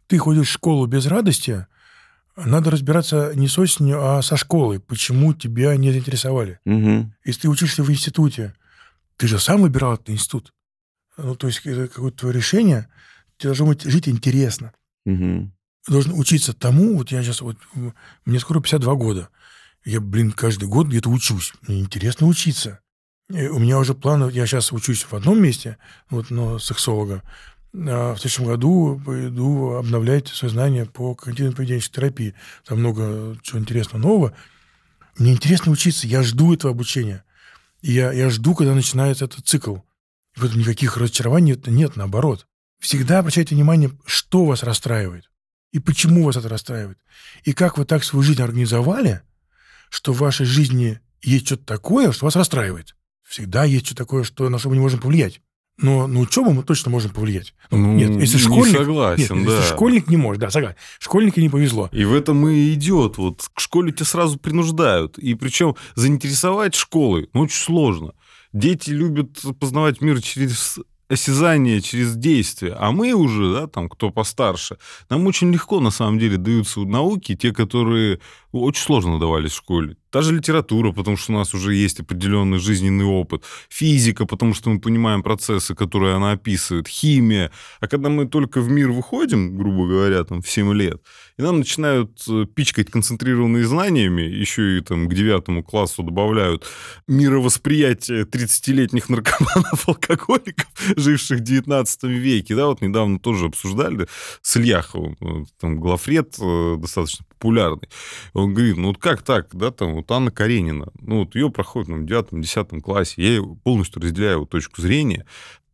ты 0.07 0.17
ходишь 0.17 0.47
в 0.47 0.51
школу 0.51 0.87
без 0.87 1.05
радости, 1.05 1.67
надо 2.45 2.71
разбираться 2.71 3.33
не 3.35 3.47
с 3.47 3.57
осенью, 3.57 4.03
а 4.03 4.21
со 4.21 4.37
школой. 4.37 4.79
Почему 4.79 5.33
тебя 5.33 5.75
не 5.75 5.91
заинтересовали? 5.91 6.59
Мгм. 6.65 7.13
Если 7.25 7.41
ты 7.41 7.49
учишься 7.49 7.83
в 7.83 7.91
институте, 7.91 8.53
ты 9.17 9.27
же 9.27 9.39
сам 9.39 9.63
выбирал 9.63 9.95
этот 9.95 10.11
институт. 10.11 10.53
Ну, 11.17 11.35
то 11.35 11.47
есть, 11.47 11.65
это 11.65 11.87
какое-то 11.87 12.17
твое 12.17 12.35
решение, 12.35 12.87
тебе 13.37 13.49
должно 13.49 13.65
быть 13.65 13.81
жить 13.83 14.07
интересно. 14.07 14.71
Ты 15.85 15.91
должен 15.91 16.13
учиться 16.13 16.53
тому, 16.53 16.97
вот 16.97 17.11
я 17.11 17.23
сейчас, 17.23 17.41
вот, 17.41 17.57
мне 18.25 18.39
скоро 18.39 18.59
52 18.59 18.95
года. 18.95 19.29
Я, 19.83 20.01
блин, 20.01 20.31
каждый 20.31 20.67
год 20.67 20.87
где-то 20.87 21.09
учусь. 21.09 21.53
Мне 21.61 21.79
интересно 21.79 22.27
учиться. 22.27 22.81
И 23.29 23.47
у 23.47 23.57
меня 23.57 23.79
уже 23.79 23.93
планы, 23.93 24.29
я 24.31 24.45
сейчас 24.45 24.71
учусь 24.71 25.03
в 25.03 25.13
одном 25.13 25.41
месте, 25.41 25.77
вот, 26.09 26.29
но 26.29 26.59
сексолога. 26.59 27.23
А 27.73 28.13
в 28.13 28.19
следующем 28.19 28.45
году 28.45 29.01
пойду 29.05 29.73
обновлять 29.73 30.27
свои 30.27 30.49
знания 30.49 30.85
по 30.85 31.13
когнитивно-поведенческой 31.13 31.93
терапии. 31.93 32.33
Там 32.65 32.79
много 32.79 33.37
чего 33.43 33.59
интересного 33.59 34.01
нового. 34.01 34.33
Мне 35.17 35.33
интересно 35.33 35.71
учиться, 35.71 36.07
я 36.07 36.23
жду 36.23 36.53
этого 36.53 36.71
обучения. 36.71 37.23
Я, 37.81 38.11
я 38.11 38.29
жду, 38.29 38.55
когда 38.55 38.73
начинается 38.73 39.25
этот 39.25 39.45
цикл. 39.45 39.77
И 40.35 40.39
в 40.39 40.45
этом 40.45 40.59
никаких 40.59 40.97
разочарований 40.97 41.53
это 41.53 41.71
нет, 41.71 41.95
наоборот. 41.95 42.47
Всегда 42.79 43.19
обращайте 43.19 43.55
внимание, 43.55 43.91
что 44.05 44.45
вас 44.45 44.63
расстраивает 44.63 45.29
и 45.71 45.79
почему 45.79 46.23
вас 46.23 46.35
это 46.35 46.49
расстраивает. 46.49 46.97
И 47.43 47.53
как 47.53 47.77
вы 47.77 47.85
так 47.85 48.03
свою 48.03 48.23
жизнь 48.23 48.41
организовали, 48.41 49.21
что 49.89 50.13
в 50.13 50.19
вашей 50.19 50.45
жизни 50.45 50.99
есть 51.21 51.45
что-то 51.47 51.65
такое, 51.65 52.11
что 52.11 52.25
вас 52.25 52.35
расстраивает. 52.35 52.95
Всегда 53.23 53.63
есть 53.63 53.85
что-то 53.85 54.03
такое, 54.03 54.23
что, 54.23 54.49
на 54.49 54.59
что 54.59 54.69
мы 54.69 54.75
не 54.75 54.81
можем 54.81 54.99
повлиять. 54.99 55.41
Но 55.79 56.07
на 56.07 56.19
учебу 56.21 56.51
мы 56.53 56.63
точно 56.63 56.89
можем 56.89 57.11
повлиять. 57.11 57.53
Ну, 57.69 57.93
нет, 57.93 58.09
если 58.19 58.37
не 58.37 58.43
школьник... 58.43 58.77
согласен, 58.77 59.37
нет, 59.37 59.47
да. 59.47 59.57
если 59.57 59.73
школьник 59.73 60.07
не 60.07 60.17
может, 60.17 60.41
да, 60.41 60.49
согласен. 60.49 60.77
Школьнику 60.99 61.39
не 61.39 61.49
повезло. 61.49 61.89
И 61.91 62.03
в 62.03 62.13
этом 62.13 62.47
и 62.47 62.73
идет. 62.73 63.17
Вот 63.17 63.47
к 63.53 63.59
школе 63.59 63.91
тебя 63.91 64.05
сразу 64.05 64.39
принуждают. 64.39 65.19
И 65.19 65.35
причем 65.35 65.75
заинтересовать 65.93 66.73
школой 66.73 67.29
ну, 67.33 67.41
очень 67.41 67.57
сложно. 67.57 68.13
Дети 68.53 68.89
любят 68.89 69.39
познавать 69.59 70.01
мир 70.01 70.19
через 70.21 70.79
осязание, 71.09 71.81
через 71.81 72.15
действие. 72.15 72.73
А 72.77 72.91
мы 72.91 73.13
уже, 73.13 73.53
да, 73.53 73.67
там, 73.67 73.89
кто 73.89 74.09
постарше, 74.09 74.77
нам 75.09 75.25
очень 75.25 75.51
легко, 75.51 75.79
на 75.79 75.91
самом 75.91 76.19
деле, 76.19 76.37
даются 76.37 76.81
науки, 76.81 77.35
те, 77.35 77.53
которые 77.53 78.19
очень 78.61 78.83
сложно 78.83 79.19
давались 79.19 79.51
в 79.51 79.57
школе. 79.57 79.95
Та 80.09 80.21
же 80.21 80.33
литература, 80.33 80.93
потому 80.93 81.17
что 81.17 81.33
у 81.33 81.35
нас 81.35 81.53
уже 81.53 81.75
есть 81.75 81.99
определенный 81.99 82.59
жизненный 82.59 83.05
опыт. 83.05 83.43
Физика, 83.69 84.25
потому 84.25 84.53
что 84.53 84.69
мы 84.69 84.79
понимаем 84.79 85.21
процессы, 85.21 85.75
которые 85.75 86.15
она 86.15 86.31
описывает. 86.31 86.87
Химия. 86.87 87.51
А 87.81 87.87
когда 87.87 88.09
мы 88.09 88.25
только 88.25 88.61
в 88.61 88.69
мир 88.69 88.91
выходим, 88.91 89.57
грубо 89.57 89.85
говоря, 89.85 90.23
там, 90.23 90.41
в 90.41 90.49
7 90.49 90.73
лет, 90.73 91.01
и 91.37 91.41
нам 91.41 91.59
начинают 91.59 92.23
э, 92.29 92.45
пичкать 92.45 92.89
концентрированными 92.89 93.63
знаниями, 93.63 94.21
еще 94.21 94.77
и 94.77 94.81
там 94.81 95.07
к 95.07 95.13
девятому 95.13 95.61
классу 95.61 96.03
добавляют 96.03 96.65
мировосприятие 97.07 98.23
30-летних 98.23 99.09
наркоманов, 99.09 99.87
алкоголиков, 99.87 100.67
живших 100.95 101.39
в 101.39 101.43
19 101.43 102.03
веке. 102.03 102.55
Да, 102.55 102.67
вот 102.67 102.81
недавно 102.81 103.19
тоже 103.19 103.45
обсуждали 103.45 104.07
с 104.41 104.57
Ильяховым, 104.57 105.17
э, 105.21 105.43
там 105.59 105.79
главред 105.79 106.35
э, 106.39 106.75
достаточно 106.79 107.25
популярный. 107.37 107.89
Он 108.33 108.46
говорит, 108.53 108.77
ну 108.77 108.87
вот 108.89 108.97
как 108.97 109.21
так, 109.21 109.49
да, 109.53 109.71
там 109.71 109.95
вот 109.95 110.11
Анна 110.11 110.31
Каренина, 110.31 110.91
ну 110.99 111.19
вот 111.19 111.35
ее 111.35 111.49
проходит 111.51 111.89
ну, 111.89 111.97
в 111.97 112.05
9-10 112.05 112.81
классе, 112.81 113.35
я 113.35 113.43
полностью 113.63 114.01
разделяю 114.01 114.35
его 114.35 114.45
точку 114.45 114.81
зрения, 114.81 115.25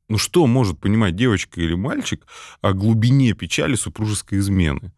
ну 0.09 0.17
что 0.17 0.45
может 0.47 0.79
понимать 0.79 1.15
девочка 1.15 1.61
или 1.61 1.73
мальчик 1.75 2.25
о 2.61 2.73
глубине 2.73 3.33
печали 3.33 3.75
супружеской 3.75 4.39
измены? 4.39 4.91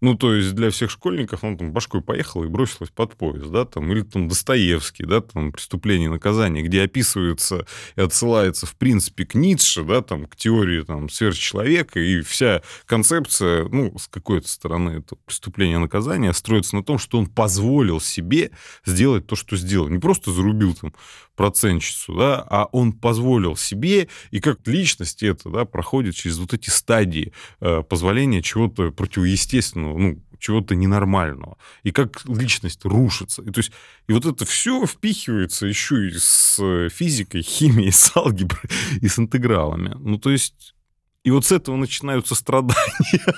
Ну, 0.00 0.14
то 0.16 0.32
есть 0.34 0.54
для 0.54 0.70
всех 0.70 0.90
школьников 0.90 1.42
он 1.42 1.56
там 1.56 1.72
башкой 1.72 2.02
поехала 2.02 2.44
и 2.44 2.48
бросилась 2.48 2.90
под 2.90 3.16
поезд, 3.16 3.50
да, 3.50 3.64
там, 3.64 3.90
или 3.90 4.02
там 4.02 4.28
Достоевский, 4.28 5.04
да, 5.04 5.20
там, 5.20 5.52
«Преступление 5.52 6.06
и 6.06 6.10
наказание», 6.10 6.62
где 6.62 6.82
описывается 6.82 7.66
и 7.96 8.00
отсылается, 8.00 8.66
в 8.66 8.76
принципе, 8.76 9.26
к 9.26 9.34
Ницше, 9.34 9.82
да, 9.82 10.00
там, 10.02 10.26
к 10.26 10.36
теории, 10.36 10.82
там, 10.82 11.08
сверхчеловека, 11.08 11.98
и 11.98 12.20
вся 12.20 12.62
концепция, 12.86 13.68
ну, 13.68 13.96
с 13.98 14.06
какой-то 14.06 14.48
стороны 14.48 14.90
это 15.00 15.16
«Преступление 15.26 15.76
и 15.76 15.80
наказание» 15.80 16.32
строится 16.32 16.76
на 16.76 16.84
том, 16.84 16.98
что 16.98 17.18
он 17.18 17.26
позволил 17.26 18.00
себе 18.00 18.52
сделать 18.84 19.26
то, 19.26 19.34
что 19.34 19.56
сделал. 19.56 19.88
Не 19.88 19.98
просто 19.98 20.30
зарубил 20.30 20.74
там 20.74 20.94
процентщицу, 21.38 22.16
да, 22.16 22.44
а 22.50 22.64
он 22.72 22.92
позволил 22.92 23.54
себе, 23.54 24.08
и 24.32 24.40
как 24.40 24.66
личность 24.66 25.22
это, 25.22 25.48
да, 25.50 25.64
проходит 25.64 26.16
через 26.16 26.36
вот 26.38 26.52
эти 26.52 26.68
стадии 26.68 27.32
э, 27.60 27.84
позволения 27.84 28.42
чего-то 28.42 28.90
противоестественного, 28.90 29.96
ну, 29.96 30.22
чего-то 30.40 30.74
ненормального. 30.74 31.56
И 31.84 31.92
как 31.92 32.24
личность 32.26 32.84
рушится. 32.84 33.42
И, 33.42 33.52
то 33.52 33.58
есть, 33.60 33.70
и 34.08 34.12
вот 34.12 34.26
это 34.26 34.44
все 34.44 34.84
впихивается 34.84 35.66
еще 35.66 36.08
и 36.08 36.12
с 36.18 36.88
физикой, 36.90 37.42
химией, 37.42 37.92
с 37.92 38.16
алгеброй 38.16 38.68
и 39.00 39.06
с 39.06 39.16
интегралами. 39.20 39.94
Ну, 39.96 40.18
то 40.18 40.30
есть, 40.30 40.74
и 41.22 41.30
вот 41.30 41.46
с 41.46 41.52
этого 41.52 41.76
начинаются 41.76 42.34
страдания. 42.34 43.32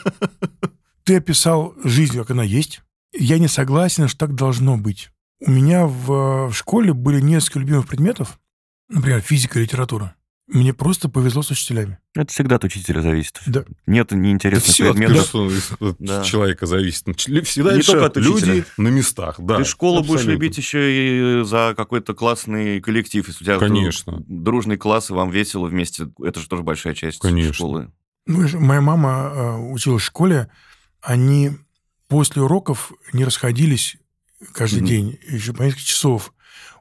Ты 1.04 1.16
описал 1.16 1.74
жизнь, 1.84 2.16
как 2.16 2.30
она 2.30 2.44
есть. 2.44 2.80
Я 3.12 3.38
не 3.38 3.48
согласен, 3.48 4.08
что 4.08 4.20
так 4.20 4.34
должно 4.34 4.78
быть. 4.78 5.10
У 5.40 5.50
меня 5.50 5.86
в, 5.86 6.48
в 6.50 6.54
школе 6.54 6.92
были 6.92 7.20
несколько 7.20 7.60
любимых 7.60 7.86
предметов, 7.86 8.38
например, 8.88 9.20
физика 9.20 9.58
и 9.58 9.62
литература. 9.62 10.14
Мне 10.52 10.74
просто 10.74 11.08
повезло 11.08 11.42
с 11.42 11.50
учителями. 11.52 11.98
Это 12.12 12.32
всегда 12.32 12.56
от 12.56 12.64
учителя 12.64 13.02
зависит. 13.02 13.40
Да. 13.46 13.64
Нет 13.86 14.10
неинтересных 14.10 14.64
все 14.74 14.90
от, 14.90 14.96
предметов. 14.96 15.32
от 15.80 15.96
Да. 16.00 16.24
человека 16.24 16.66
зависит. 16.66 17.04
Всегда 17.16 17.76
Не 17.76 17.82
только 17.82 18.06
от 18.06 18.16
учителя. 18.16 18.54
люди 18.54 18.64
на 18.76 18.88
местах. 18.88 19.36
Да, 19.38 19.58
Ты 19.58 19.64
школу 19.64 20.00
будешь 20.00 20.22
абсолютно. 20.22 20.30
любить 20.32 20.58
еще 20.58 21.40
и 21.40 21.44
за 21.44 21.74
какой-то 21.76 22.14
классный 22.14 22.80
коллектив. 22.80 23.28
Если 23.28 23.44
у 23.44 23.46
тебя 23.46 23.58
Конечно. 23.60 24.24
дружный 24.26 24.76
класс, 24.76 25.10
и 25.10 25.12
вам 25.12 25.30
весело 25.30 25.66
вместе. 25.68 26.08
Это 26.20 26.40
же 26.40 26.48
тоже 26.48 26.64
большая 26.64 26.94
часть 26.94 27.20
Конечно. 27.20 27.52
школы. 27.54 27.92
Ну, 28.26 28.46
моя 28.58 28.80
мама 28.80 29.32
э, 29.32 29.56
училась 29.72 30.02
в 30.02 30.06
школе. 30.06 30.50
Они 31.00 31.52
после 32.08 32.42
уроков 32.42 32.92
не 33.12 33.24
расходились 33.24 33.98
каждый 34.52 34.80
Мгм. 34.80 34.86
день, 34.86 35.18
еще 35.28 35.52
по 35.52 35.62
несколько 35.62 35.84
часов. 35.84 36.32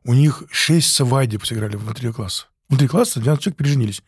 У 0.04 0.14
них 0.14 0.44
шесть 0.52 0.94
свадеб 0.94 1.46
сыграли 1.46 1.76
внутри 1.76 2.12
класса. 2.12 2.48
Внутри 2.70 2.88
класса 2.88 3.20
12 3.20 3.44
человек 3.44 3.58
переженились. 3.58 4.04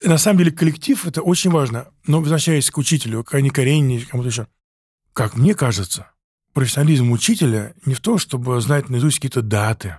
И 0.00 0.08
на 0.08 0.18
самом 0.18 0.38
деле 0.38 0.52
коллектив– 0.52 1.06
это 1.06 1.22
очень 1.22 1.50
важно. 1.50 1.88
Но 2.06 2.20
возвращаясь 2.20 2.70
к 2.70 2.78
учителю, 2.78 3.24
к 3.24 3.34
Ане 3.34 3.50
Каренине, 3.50 4.04
кому-то 4.04 4.28
еще. 4.28 4.46
Как 5.12 5.36
мне 5.36 5.54
кажется, 5.54 6.10
профессионализм 6.52 7.10
учителя 7.10 7.74
не 7.86 7.94
в 7.94 8.00
том, 8.00 8.18
чтобы 8.18 8.60
знать 8.60 8.88
наизусть 8.90 9.16
какие-то 9.16 9.42
даты 9.42 9.96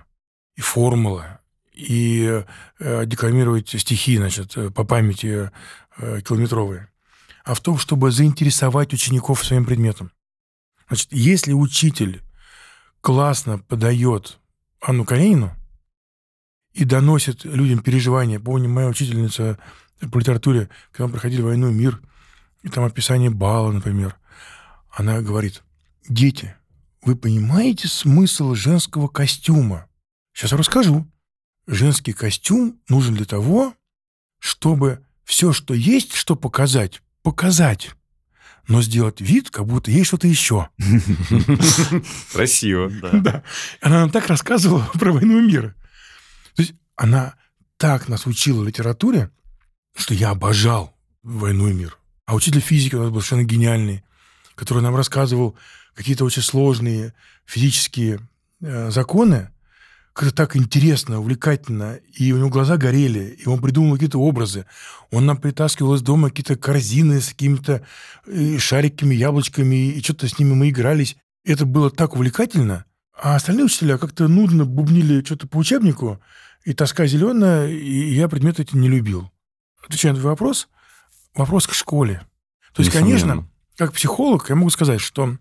и 0.56 0.60
формулы, 0.60 1.24
и 1.72 2.42
э, 2.78 3.06
декламировать 3.06 3.68
стихи, 3.68 4.16
значит, 4.16 4.54
по 4.74 4.84
памяти 4.84 5.50
э, 5.96 6.20
километровые, 6.22 6.90
а 7.44 7.54
в 7.54 7.60
том, 7.60 7.78
чтобы 7.78 8.10
заинтересовать 8.10 8.92
учеников 8.92 9.44
своим 9.44 9.64
предметом. 9.64 10.12
Значит, 10.88 11.08
если 11.10 11.52
учитель 11.52 12.22
классно 13.00 13.58
подает 13.58 14.38
Анну 14.80 15.04
Каренину 15.04 15.54
и 16.72 16.84
доносит 16.84 17.44
людям 17.44 17.80
переживания, 17.80 18.38
помню, 18.38 18.68
моя 18.68 18.88
учительница 18.88 19.58
по 20.12 20.18
литературе, 20.18 20.68
когда 20.92 21.06
мы 21.06 21.12
проходили 21.12 21.42
«Войну 21.42 21.70
и 21.70 21.74
мир», 21.74 22.00
и 22.62 22.68
там 22.68 22.84
описание 22.84 23.30
бала, 23.30 23.72
например, 23.72 24.16
она 24.90 25.20
говорит, 25.20 25.62
дети, 26.08 26.54
вы 27.02 27.16
понимаете 27.16 27.88
смысл 27.88 28.54
женского 28.54 29.08
костюма? 29.08 29.86
Сейчас 30.32 30.52
расскажу. 30.52 31.06
Женский 31.66 32.12
костюм 32.12 32.80
нужен 32.88 33.14
для 33.14 33.24
того, 33.24 33.74
чтобы 34.38 35.04
все, 35.24 35.52
что 35.52 35.74
есть, 35.74 36.14
что 36.14 36.36
показать, 36.36 37.02
показать. 37.22 37.90
Но 38.68 38.82
сделать 38.82 39.20
вид, 39.20 39.50
как 39.50 39.66
будто 39.66 39.90
есть 39.90 40.08
что-то 40.08 40.28
еще. 40.28 40.68
Красиво. 42.32 42.90
Да. 43.14 43.42
Она 43.80 44.00
нам 44.00 44.10
так 44.10 44.26
рассказывала 44.28 44.88
про 44.94 45.12
войну 45.12 45.40
и 45.40 45.46
мир. 45.50 45.74
То 46.54 46.62
есть 46.62 46.74
она 46.94 47.34
так 47.78 48.08
нас 48.08 48.26
учила 48.26 48.62
литературе, 48.62 49.30
что 49.96 50.12
я 50.12 50.30
обожал 50.30 50.94
войну 51.22 51.68
и 51.68 51.72
мир. 51.72 51.98
А 52.26 52.34
учитель 52.34 52.60
физики 52.60 52.94
у 52.94 53.00
нас 53.00 53.10
был 53.10 53.22
совершенно 53.22 53.44
гениальный, 53.44 54.04
который 54.54 54.82
нам 54.82 54.94
рассказывал 54.94 55.56
какие-то 55.94 56.26
очень 56.26 56.42
сложные 56.42 57.14
физические 57.46 58.20
э, 58.60 58.90
законы, 58.90 59.50
так 60.34 60.56
интересно, 60.56 61.20
увлекательно, 61.20 62.00
и 62.12 62.32
у 62.32 62.38
него 62.38 62.48
глаза 62.48 62.76
горели, 62.76 63.36
и 63.38 63.48
он 63.48 63.60
придумал 63.60 63.94
какие-то 63.94 64.18
образы. 64.18 64.66
Он 65.10 65.26
нам 65.26 65.36
притаскивал 65.36 65.94
из 65.94 66.02
дома 66.02 66.30
какие-то 66.30 66.56
корзины 66.56 67.20
с 67.20 67.28
какими-то 67.28 67.86
э, 68.26 68.58
шариками, 68.58 69.14
яблочками, 69.14 69.90
и 69.90 70.02
что-то 70.02 70.28
с 70.28 70.38
ними 70.38 70.54
мы 70.54 70.70
игрались. 70.70 71.16
Это 71.44 71.66
было 71.66 71.90
так 71.90 72.14
увлекательно. 72.14 72.84
А 73.20 73.36
остальные 73.36 73.66
учителя 73.66 73.98
как-то 73.98 74.28
нудно 74.28 74.64
бубнили 74.64 75.24
что-то 75.24 75.46
по 75.46 75.56
учебнику, 75.58 76.20
и 76.64 76.72
тоска 76.72 77.06
зеленая, 77.06 77.68
и 77.68 78.14
я 78.14 78.28
предметы 78.28 78.62
эти 78.62 78.76
не 78.76 78.88
любил. 78.88 79.30
Отвечая 79.84 80.12
на 80.12 80.18
твой 80.18 80.32
вопрос, 80.32 80.68
вопрос 81.34 81.66
к 81.66 81.74
школе. 81.74 82.26
То 82.74 82.82
есть, 82.82 82.92
конечно, 82.92 83.48
как 83.76 83.92
психолог 83.92 84.50
я 84.50 84.56
могу 84.56 84.70
сказать, 84.70 85.00
что 85.00 85.38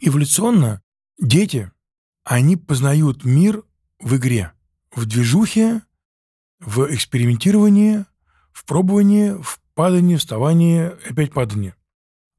эволюционно 0.00 0.80
дети, 1.18 1.70
они 2.24 2.56
познают 2.56 3.24
мир 3.24 3.64
в 4.00 4.16
игре, 4.16 4.52
в 4.94 5.06
движухе, 5.06 5.82
в 6.58 6.92
экспериментировании, 6.94 8.04
в 8.52 8.64
пробовании, 8.64 9.40
в 9.42 9.60
падании, 9.74 10.16
вставании, 10.16 10.90
опять 11.08 11.32
падании. 11.32 11.74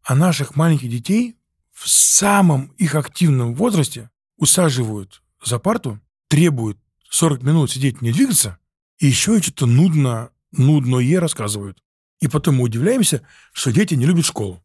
А 0.04 0.16
наших 0.16 0.56
маленьких 0.56 0.90
детей 0.90 1.38
в 1.72 1.88
самом 1.88 2.68
их 2.78 2.96
активном 2.96 3.56
возрасте 3.56 4.10
усаживают 4.38 5.24
за 5.44 5.60
парту, 5.60 6.00
требуют 6.28 6.78
40 7.10 7.44
минут 7.44 7.72
сидеть 7.72 8.02
не 8.02 8.12
двигаться, 8.12 8.58
и 9.00 9.08
еще 9.08 9.38
и 9.38 9.42
что-то 9.42 9.66
нудно, 9.66 10.30
нудное 10.52 11.20
рассказывают. 11.20 11.84
И 12.20 12.28
потом 12.28 12.58
мы 12.58 12.64
удивляемся, 12.64 13.26
что 13.52 13.72
дети 13.72 13.96
не 13.96 14.06
любят 14.06 14.26
школу. 14.26 14.64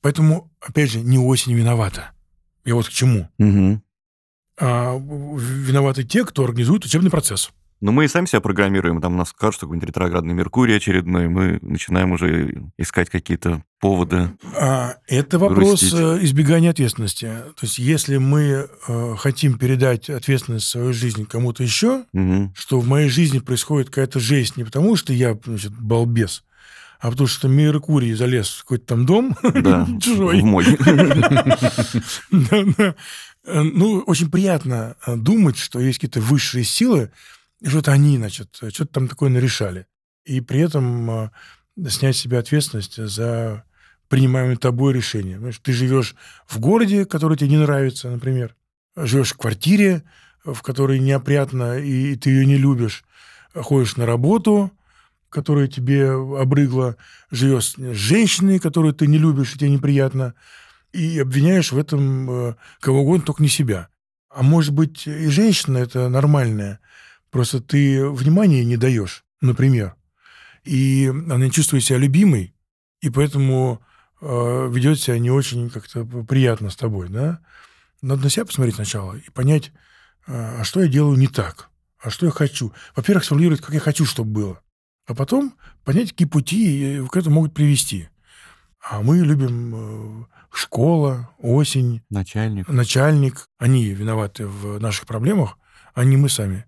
Поэтому, 0.00 0.50
опять 0.60 0.90
же, 0.90 1.00
не 1.00 1.18
осень 1.18 1.54
виновата. 1.54 2.12
Я 2.64 2.74
вот 2.74 2.88
к 2.88 2.90
чему. 2.90 3.28
Мгм. 3.38 3.82
А 4.58 4.96
виноваты 4.98 6.04
те, 6.04 6.24
кто 6.24 6.44
организует 6.44 6.84
учебный 6.84 7.10
процесс. 7.10 7.50
Но 7.82 7.92
мы 7.92 8.06
и 8.06 8.08
сами 8.08 8.24
себя 8.24 8.40
программируем. 8.40 9.02
Там 9.02 9.18
нас 9.18 9.28
скажут, 9.28 9.56
что 9.56 9.66
какой-нибудь 9.66 9.88
ретроградный 9.90 10.32
Меркурий 10.32 10.74
очередной. 10.76 11.28
Мы 11.28 11.58
начинаем 11.60 12.12
уже 12.12 12.62
искать 12.78 13.10
какие-то 13.10 13.62
поводы. 13.80 14.30
А, 14.58 14.94
это 15.06 15.38
вопрос 15.38 15.80
Грустить. 15.82 15.92
э, 15.92 16.18
избегания 16.22 16.70
ответственности. 16.70 17.26
То 17.26 17.66
есть, 17.66 17.78
если 17.78 18.16
мы 18.16 18.66
э, 18.88 19.14
хотим 19.18 19.58
передать 19.58 20.08
ответственность 20.08 20.64
в 20.64 20.68
свою 20.70 20.94
жизнь 20.94 21.26
кому-то 21.26 21.62
еще, 21.62 22.04
Мгм. 22.14 22.54
что 22.56 22.80
в 22.80 22.88
моей 22.88 23.10
жизни 23.10 23.40
происходит 23.40 23.90
какая-то 23.90 24.20
жесть 24.20 24.56
не 24.56 24.64
потому, 24.64 24.96
что 24.96 25.12
я, 25.12 25.38
значит, 25.44 25.72
балбес, 25.78 26.44
а 26.98 27.10
потому 27.10 27.26
что 27.26 27.46
Меркурий 27.46 28.14
залез 28.14 28.48
в 28.48 28.62
какой-то 28.62 28.86
там 28.86 29.04
дом 29.04 29.36
Да, 29.42 29.86
чужой. 30.00 30.40
в 30.40 30.44
мой. 30.46 30.64
Э, 33.46 33.62
Ну, 33.62 34.00
очень 34.00 34.30
приятно 34.30 34.96
э, 35.06 35.16
думать, 35.16 35.56
что 35.56 35.80
есть 35.80 35.98
какие-то 35.98 36.20
высшие 36.20 36.64
силы, 36.64 37.10
и 37.60 37.68
что-то 37.68 37.92
они, 37.92 38.18
значит, 38.18 38.54
что-то 38.56 38.86
там 38.86 39.08
такое 39.08 39.30
нарешали. 39.30 39.86
И 40.24 40.40
при 40.40 40.60
этом 40.60 41.10
э, 41.10 41.30
снять 41.88 42.16
с 42.16 42.20
себя 42.20 42.40
ответственность 42.40 42.96
за 42.96 43.64
принимаемые 44.08 44.56
тобой 44.56 44.92
решения. 44.92 45.36
Понимаешь, 45.36 45.60
ты 45.62 45.72
живешь 45.72 46.14
в 46.46 46.58
городе, 46.58 47.06
который 47.06 47.36
тебе 47.36 47.50
не 47.50 47.58
нравится, 47.58 48.10
например, 48.10 48.54
живешь 48.96 49.32
в 49.32 49.36
квартире, 49.36 50.02
в 50.44 50.62
которой 50.62 50.98
неопрятно, 51.00 51.78
и 51.78 52.14
ты 52.16 52.30
ее 52.30 52.46
не 52.46 52.56
любишь, 52.56 53.04
ходишь 53.54 53.96
на 53.96 54.06
работу, 54.06 54.70
которая 55.28 55.66
тебе 55.66 56.10
обрыгла, 56.10 56.96
живешь 57.30 57.70
с 57.72 57.76
женщиной, 57.94 58.58
которую 58.58 58.94
ты 58.94 59.06
не 59.06 59.18
любишь, 59.18 59.54
и 59.54 59.58
тебе 59.58 59.70
неприятно, 59.70 60.34
и 60.92 61.18
обвиняешь 61.18 61.72
в 61.72 61.78
этом 61.78 62.30
э, 62.30 62.54
кого 62.80 63.02
угодно, 63.02 63.26
только 63.26 63.42
не 63.42 63.48
себя. 63.48 63.88
А 64.30 64.42
может 64.42 64.72
быть, 64.72 65.06
и 65.06 65.28
женщина 65.28 65.78
это 65.78 66.08
нормальная, 66.08 66.80
просто 67.30 67.60
ты 67.60 68.08
внимания 68.08 68.64
не 68.64 68.76
даешь, 68.76 69.24
например. 69.40 69.94
И 70.64 71.06
она 71.30 71.48
чувствует 71.50 71.84
себя 71.84 71.98
любимой, 71.98 72.54
и 73.00 73.10
поэтому 73.10 73.80
э, 74.20 74.68
ведет 74.70 75.00
себя 75.00 75.18
не 75.18 75.30
очень 75.30 75.70
как-то 75.70 76.04
приятно 76.04 76.70
с 76.70 76.76
тобой, 76.76 77.08
да? 77.08 77.40
Надо 78.02 78.24
на 78.24 78.30
себя 78.30 78.44
посмотреть 78.44 78.74
сначала 78.74 79.14
и 79.14 79.30
понять, 79.30 79.72
э, 80.26 80.60
а 80.60 80.64
что 80.64 80.80
я 80.80 80.88
делаю 80.88 81.16
не 81.16 81.28
так, 81.28 81.70
а 81.98 82.10
что 82.10 82.26
я 82.26 82.32
хочу. 82.32 82.72
Во-первых, 82.94 83.24
сформулировать, 83.24 83.60
как 83.60 83.74
я 83.74 83.80
хочу, 83.80 84.04
чтобы 84.04 84.30
было. 84.30 84.60
А 85.06 85.14
потом 85.14 85.54
понять, 85.84 86.10
какие 86.10 86.26
пути 86.26 87.00
к 87.10 87.16
этому 87.16 87.36
могут 87.36 87.54
привести. 87.54 88.08
А 88.88 89.02
мы 89.02 89.18
любим 89.18 89.74
э, 89.74 90.24
школа, 90.52 91.30
осень, 91.38 92.02
Начальник. 92.08 92.68
начальник. 92.68 93.48
Они 93.58 93.88
виноваты 93.88 94.46
в 94.46 94.78
наших 94.78 95.06
проблемах, 95.06 95.58
а 95.94 96.04
не 96.04 96.16
мы 96.16 96.28
сами. 96.28 96.66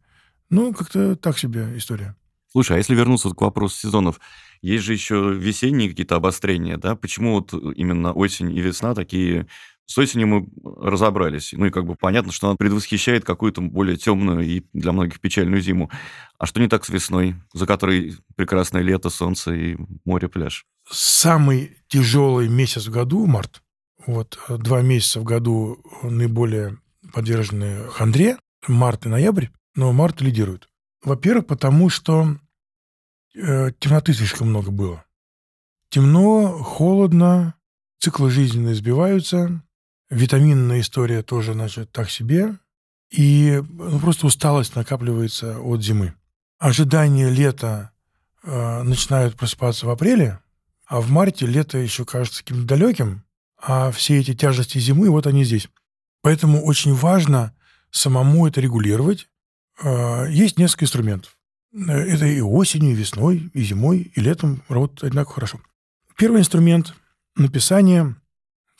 Ну, 0.50 0.74
как-то 0.74 1.14
так 1.14 1.38
себе 1.38 1.76
история. 1.76 2.16
Слушай, 2.50 2.76
а 2.76 2.78
если 2.78 2.96
вернуться 2.96 3.30
к 3.30 3.40
вопросу 3.40 3.76
сезонов, 3.78 4.18
есть 4.62 4.82
же 4.84 4.94
еще 4.94 5.32
весенние 5.32 5.90
какие-то 5.90 6.16
обострения, 6.16 6.76
да? 6.76 6.96
Почему 6.96 7.34
вот 7.34 7.52
именно 7.76 8.12
осень 8.12 8.50
и 8.56 8.60
весна 8.60 8.94
такие... 8.94 9.46
С 9.86 9.96
осенью 9.96 10.26
мы 10.26 10.48
разобрались. 10.82 11.54
Ну 11.56 11.64
и 11.64 11.70
как 11.70 11.86
бы 11.86 11.94
понятно, 11.94 12.30
что 12.30 12.48
она 12.48 12.56
предвосхищает 12.56 13.24
какую-то 13.24 13.62
более 13.62 13.96
темную 13.96 14.40
и 14.40 14.62
для 14.74 14.92
многих 14.92 15.18
печальную 15.18 15.62
зиму. 15.62 15.90
А 16.36 16.44
что 16.44 16.60
не 16.60 16.68
так 16.68 16.84
с 16.84 16.90
весной, 16.90 17.36
за 17.54 17.66
которой 17.66 18.16
прекрасное 18.36 18.82
лето, 18.82 19.08
солнце 19.08 19.54
и 19.54 19.76
море, 20.04 20.28
пляж? 20.28 20.66
Самый 20.90 21.76
тяжелый 21.88 22.48
месяц 22.48 22.86
в 22.86 22.90
году, 22.90 23.26
март, 23.26 23.62
вот 24.06 24.38
э, 24.48 24.56
два 24.56 24.82
месяца 24.82 25.20
в 25.20 25.24
году 25.24 25.82
наиболее 26.02 26.78
подвержены 27.12 27.88
хандре, 27.88 28.38
март 28.66 29.06
и 29.06 29.08
ноябрь, 29.08 29.46
но 29.74 29.92
март 29.92 30.20
лидирует. 30.20 30.68
Во-первых, 31.02 31.46
потому 31.46 31.88
что 31.90 32.36
э, 33.34 33.70
темноты 33.78 34.14
слишком 34.14 34.48
много 34.48 34.70
было. 34.70 35.04
Темно, 35.90 36.58
холодно, 36.62 37.54
циклы 37.98 38.30
жизненные 38.30 38.74
сбиваются, 38.74 39.62
витаминная 40.10 40.80
история 40.80 41.22
тоже, 41.22 41.52
значит, 41.52 41.92
так 41.92 42.10
себе, 42.10 42.58
и 43.10 43.62
ну, 43.68 43.98
просто 43.98 44.26
усталость 44.26 44.76
накапливается 44.76 45.58
от 45.60 45.82
зимы. 45.82 46.14
Ожидание 46.58 47.30
лета 47.30 47.92
э, 48.42 48.82
начинают 48.82 49.36
просыпаться 49.36 49.86
в 49.86 49.90
апреле, 49.90 50.40
а 50.88 51.00
в 51.00 51.10
марте 51.10 51.46
лето 51.46 51.78
еще 51.78 52.04
кажется 52.04 52.42
каким-то 52.42 52.66
далеким, 52.66 53.22
а 53.60 53.90
все 53.90 54.18
эти 54.18 54.34
тяжести 54.34 54.78
зимы, 54.78 55.10
вот 55.10 55.26
они 55.26 55.44
здесь. 55.44 55.68
Поэтому 56.22 56.64
очень 56.64 56.94
важно 56.94 57.54
самому 57.90 58.46
это 58.46 58.60
регулировать. 58.60 59.28
Э, 59.82 60.26
Есть 60.30 60.58
несколько 60.58 60.86
инструментов. 60.86 61.36
Это 61.72 62.26
и 62.26 62.40
осенью, 62.40 62.92
и 62.92 62.94
весной, 62.94 63.50
и 63.52 63.62
зимой, 63.62 64.10
и 64.14 64.20
летом 64.20 64.62
работает 64.68 65.04
одинаково 65.04 65.34
хорошо. 65.34 65.60
Первый 66.16 66.40
инструмент– 66.40 66.94
написание 67.36 68.16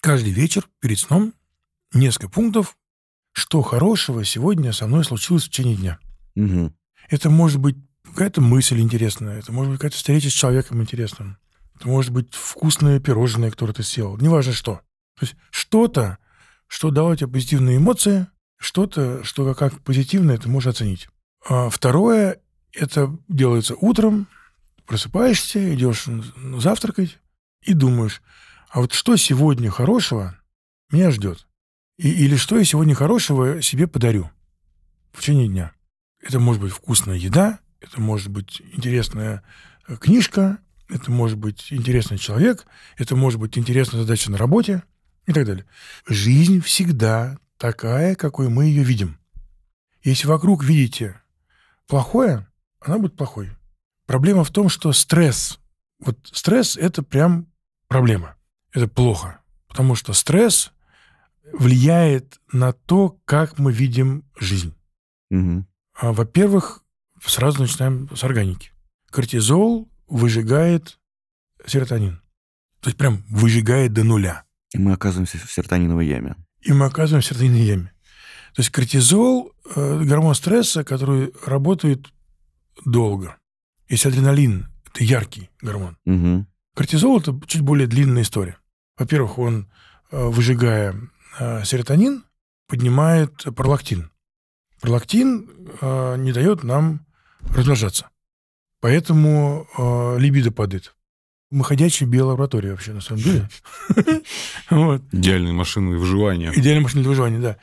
каждый 0.00 0.32
вечер 0.32 0.66
перед 0.80 0.98
сном 0.98 1.34
несколько 1.92 2.30
пунктов, 2.30 2.76
что 3.32 3.62
хорошего 3.62 4.24
сегодня 4.24 4.72
со 4.72 4.86
мной 4.86 5.04
случилось 5.04 5.44
в 5.44 5.50
течение 5.50 5.76
дня. 5.76 5.98
Мгм. 6.34 6.74
Это 7.10 7.30
может 7.30 7.60
быть 7.60 7.76
какая-то 8.04 8.40
мысль 8.40 8.80
интересная, 8.80 9.38
это 9.38 9.52
может 9.52 9.70
быть 9.70 9.80
какая-то 9.80 9.96
встреча 9.96 10.30
с 10.30 10.32
человеком 10.32 10.80
интересным, 10.80 11.36
это 11.78 11.88
может 11.88 12.10
быть 12.10 12.34
вкусное 12.34 12.98
пирожное, 12.98 13.50
которое 13.50 13.72
ты 13.72 13.84
съел, 13.84 14.16
неважно 14.16 14.52
что. 14.52 14.80
То 15.18 15.26
есть 15.26 15.36
что-то, 15.50 16.18
что 16.66 16.90
дало 16.90 17.14
тебе 17.14 17.28
позитивные 17.28 17.76
эмоции, 17.76 18.26
что-то, 18.58 19.22
что 19.22 19.54
как, 19.54 19.80
позитивное 19.82 20.38
ты 20.38 20.48
можешь 20.48 20.74
оценить. 20.74 21.08
А 21.48 21.70
второе 21.70 22.40
Это 22.74 23.16
делается 23.28 23.76
утром, 23.76 24.26
просыпаешься, 24.86 25.74
идешь 25.74 26.06
завтракать 26.58 27.18
и 27.62 27.74
думаешь, 27.74 28.22
а 28.70 28.80
вот 28.80 28.92
что 28.92 29.16
сегодня 29.16 29.70
хорошего 29.70 30.36
меня 30.90 31.10
ждет? 31.10 31.46
И, 31.96 32.10
или 32.10 32.36
что 32.36 32.58
я 32.58 32.64
сегодня 32.64 32.94
хорошего 32.94 33.62
себе 33.62 33.86
подарю 33.86 34.30
в 35.12 35.20
течение 35.20 35.48
дня? 35.48 35.72
Это 36.20 36.40
может 36.40 36.60
быть 36.60 36.72
вкусная 36.72 37.16
еда, 37.16 37.60
это 37.80 38.00
может 38.00 38.28
быть 38.28 38.60
интересная 38.72 39.42
э, 39.86 39.96
книжка, 39.96 40.58
это 40.88 41.10
может 41.10 41.38
быть 41.38 41.72
интересный 41.72 42.18
человек, 42.18 42.66
это 42.96 43.16
может 43.16 43.38
быть 43.38 43.56
интересная 43.58 44.02
задача 44.02 44.30
на 44.30 44.38
работе 44.38 44.82
и 45.26 45.32
так 45.32 45.44
далее. 45.44 45.66
Жизнь 46.06 46.60
всегда 46.60 47.38
такая, 47.58 48.14
какой 48.14 48.48
мы 48.48 48.66
ее 48.66 48.82
видим. 48.82 49.18
Если 50.02 50.26
вокруг 50.26 50.64
видите 50.64 51.20
плохое, 51.86 52.46
она 52.80 52.98
будет 52.98 53.16
плохой. 53.16 53.50
Проблема 54.06 54.44
в 54.44 54.50
том, 54.50 54.68
что 54.68 54.92
стресс, 54.92 55.60
вот 56.00 56.18
стресс– 56.32 56.76
это 56.78 57.02
прям 57.02 57.46
проблема. 57.88 58.36
Это 58.72 58.88
плохо. 58.88 59.40
Потому 59.68 59.94
что 59.94 60.12
стресс 60.12 60.72
влияет 61.52 62.40
на 62.52 62.72
то, 62.72 63.18
как 63.24 63.58
мы 63.58 63.72
видим 63.72 64.24
жизнь. 64.38 64.74
Угу. 65.30 65.66
Во-первых, 66.00 66.84
сразу 67.24 67.60
начинаем 67.62 68.08
с 68.14 68.22
органики. 68.24 68.70
Кортизол 69.10 69.88
выжигает 70.08 70.98
серотонин. 71.66 72.20
То 72.80 72.88
есть 72.88 72.98
прям 72.98 73.24
выжигает 73.28 73.92
до 73.92 74.04
нуля. 74.04 74.44
И 74.72 74.78
мы 74.78 74.92
оказываемся 74.92 75.38
в 75.38 75.50
серотониновой 75.50 76.06
яме. 76.06 76.36
И 76.60 76.72
мы 76.72 76.86
оказываемся 76.86 77.34
в 77.34 77.38
серотониновой 77.38 77.66
яме. 77.66 77.92
То 78.54 78.60
есть 78.60 78.70
кортизол 78.70 79.52
э,– 79.74 80.02
гормон 80.04 80.34
стресса, 80.34 80.84
который 80.84 81.32
работает 81.44 82.06
долго. 82.84 83.36
Если 83.88 84.08
адреналин– 84.08 84.68
это 84.86 85.04
яркий 85.04 85.50
гормон. 85.60 85.96
Угу. 86.06 86.46
Кортизол– 86.74 87.20
это 87.20 87.38
чуть 87.46 87.62
более 87.62 87.86
длинная 87.86 88.22
история. 88.22 88.58
Во-первых, 88.96 89.38
он, 89.38 89.70
э, 90.10 90.26
выжигая 90.26 90.94
э, 91.38 91.64
серотонин, 91.64 92.24
поднимает 92.68 93.44
пролактин. 93.54 94.10
Пролактин 94.80 95.50
э, 95.80 96.16
не 96.18 96.32
дает 96.32 96.62
нам 96.62 97.06
размножаться. 97.54 98.10
Поэтому 98.80 99.66
э, 99.76 100.18
либидо 100.18 100.52
падает. 100.52 100.94
Мы 101.50 101.64
ходячая 101.64 102.06
биолаборатория 102.06 102.72
вообще, 102.72 102.92
на 102.92 103.00
самом 103.00 103.22
деле. 103.22 103.48
Вот. 104.70 105.02
Идеальные 105.12 105.54
машины 105.54 105.96
выживания. 105.96 106.52
Идеальная 106.54 106.82
машина 106.82 107.02
для 107.02 107.10
выживания, 107.10 107.38
да. 107.38 107.56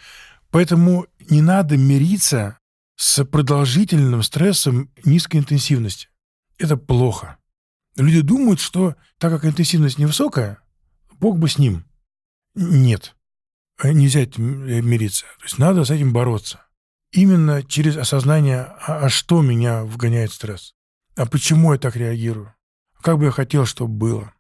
Поэтому 0.50 1.06
не 1.30 1.42
надо 1.42 1.78
мириться 1.78 2.58
с 2.96 3.24
продолжительным 3.26 4.24
стрессом 4.24 4.90
низкой 5.04 5.38
интенсивности. 5.38 6.10
Это 6.58 6.78
плохо. 6.78 7.38
Люди 7.98 8.22
думают, 8.22 8.60
что 8.60 8.96
так 9.18 9.32
как 9.32 9.46
интенсивность 9.46 10.00
невысокая, 10.00 10.60
Бог 11.20 11.38
бы 11.38 11.48
с 11.48 11.58
ним. 11.58 11.86
Нет. 12.56 13.16
Нельзя 13.84 14.22
этим 14.22 14.66
мириться. 14.88 15.26
То 15.40 15.44
есть 15.44 15.58
надо 15.58 15.84
с 15.84 15.92
этим 15.92 16.14
бороться. 16.14 16.62
Именно 17.12 17.64
через 17.64 17.98
осознание, 17.98 18.62
а, 18.62 19.06
а 19.06 19.10
что 19.10 19.42
меня 19.42 19.84
вгоняет 19.84 20.32
в 20.32 20.36
стресс? 20.36 20.75
А 21.16 21.26
почему 21.26 21.74
я 21.74 21.80
так 21.80 21.96
реагирую? 21.96 22.54
Как 23.02 23.18
бы 23.18 23.26
я 23.26 23.32
хотел, 23.32 23.66
чтобы 23.66 23.94
было? 23.94 24.34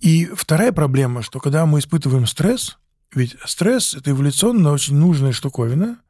И 0.00 0.26
вторая 0.26 0.72
проблема, 0.72 1.22
что 1.22 1.40
когда 1.40 1.66
мы 1.66 1.78
испытываем 1.78 2.26
стресс, 2.26 2.78
ведь 3.14 3.36
стресс– 3.44 3.94
это 3.96 4.10
эволюционно 4.10 4.72
очень 4.72 4.96
нужная 4.96 5.32
штуковина 5.32 6.00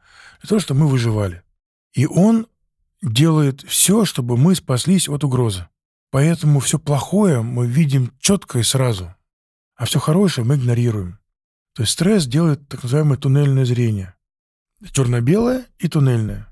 для 0.41 0.49
того, 0.49 0.61
чтобы 0.61 0.81
мы 0.81 0.89
выживали. 0.89 1.43
И 1.93 2.07
он 2.07 2.47
делает 3.03 3.63
все, 3.63 4.05
чтобы 4.05 4.37
мы 4.37 4.55
спаслись 4.55 5.09
от 5.09 5.25
угрозы. 5.25 5.69
Поэтому 6.11 6.61
все 6.61 6.79
плохое 6.79 7.43
мы 7.43 7.67
видим 7.67 8.13
четко 8.21 8.59
и 8.59 8.63
сразу, 8.63 9.15
а 9.77 9.85
все 9.85 10.01
хорошее 10.01 10.47
мы 10.47 10.57
игнорируем. 10.57 11.19
То 11.75 11.83
есть 11.83 11.93
стресс 11.93 12.27
делает 12.27 12.69
так 12.69 12.83
называемое 12.83 13.19
туннельное 13.19 13.65
зрение. 13.65 14.15
Черно-белое 14.93 15.67
и 15.79 15.89
туннельное. 15.89 16.49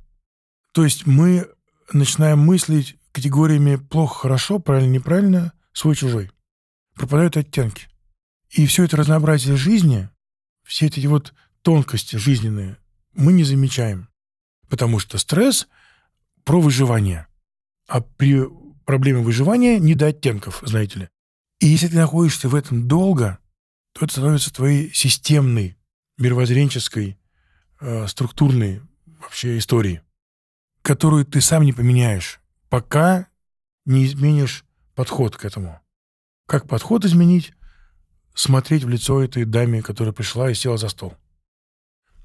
То 0.72 0.84
есть 0.84 1.06
мы 1.06 1.48
начинаем 1.92 2.40
мыслить 2.40 2.98
категориями 3.14 3.76
плохо-хорошо, 3.76 4.58
правильно-неправильно, 4.58 5.52
свой-чужой. 5.72 6.32
Пропадают 6.94 7.36
оттенки. 7.36 7.86
И 8.50 8.66
все 8.66 8.84
это 8.84 8.96
разнообразие 8.96 9.56
жизни, 9.56 10.10
все 10.64 10.86
эти 10.86 11.06
вот 11.06 11.32
тонкости 11.62 12.16
жизненные 12.16 12.76
мы 13.14 13.32
не 13.32 13.44
замечаем. 13.44 14.08
Потому 14.68 14.98
что 14.98 15.18
стресс 15.18 15.68
про 16.42 16.60
выживание. 16.60 17.28
А 17.86 18.00
при 18.00 18.42
проблеме 18.84 19.20
выживания 19.20 19.78
не 19.78 19.94
до 19.94 20.06
оттенков, 20.06 20.62
знаете 20.64 20.98
ли. 20.98 21.08
И 21.60 21.66
если 21.66 21.86
ты 21.86 21.96
находишься 21.96 22.48
в 22.48 22.54
этом 22.56 22.88
долго, 22.88 23.38
то 23.92 24.04
это 24.04 24.14
становится 24.14 24.52
твоей 24.52 24.92
системной, 24.92 25.76
мировоззренческой, 26.18 27.16
э, 27.80 28.08
структурной 28.08 28.82
вообще 29.06 29.56
историей, 29.58 30.00
которую 30.82 31.24
ты 31.24 31.40
сам 31.40 31.62
не 31.62 31.72
поменяешь, 31.72 32.40
пока 32.74 33.28
не 33.86 34.04
изменишь 34.04 34.64
подход 34.96 35.36
к 35.36 35.44
этому. 35.44 35.80
Как 36.48 36.66
подход 36.66 37.04
изменить? 37.04 37.52
Смотреть 38.34 38.82
в 38.82 38.88
лицо 38.88 39.22
этой 39.22 39.44
даме, 39.44 39.80
которая 39.80 40.12
пришла 40.12 40.50
и 40.50 40.54
села 40.54 40.76
за 40.76 40.88
стол. 40.88 41.14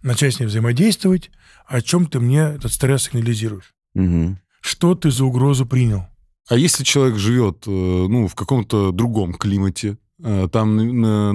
Начать 0.01 0.33
с 0.33 0.39
ней 0.39 0.47
взаимодействовать, 0.47 1.29
о 1.67 1.83
чем 1.83 2.07
ты 2.07 2.19
мне 2.19 2.39
этот 2.39 2.71
стресс 2.71 3.03
сигнализируешь. 3.03 3.75
Угу. 3.93 4.39
Что 4.61 4.95
ты 4.95 5.11
за 5.11 5.23
угрозу 5.23 5.67
принял? 5.67 6.07
А 6.47 6.55
если 6.55 6.83
человек 6.83 7.19
живет 7.19 7.67
э, 7.67 7.69
ну, 7.69 8.27
в 8.27 8.33
каком-то 8.33 8.91
другом 8.91 9.35
климате, 9.35 9.99
там 10.21 10.75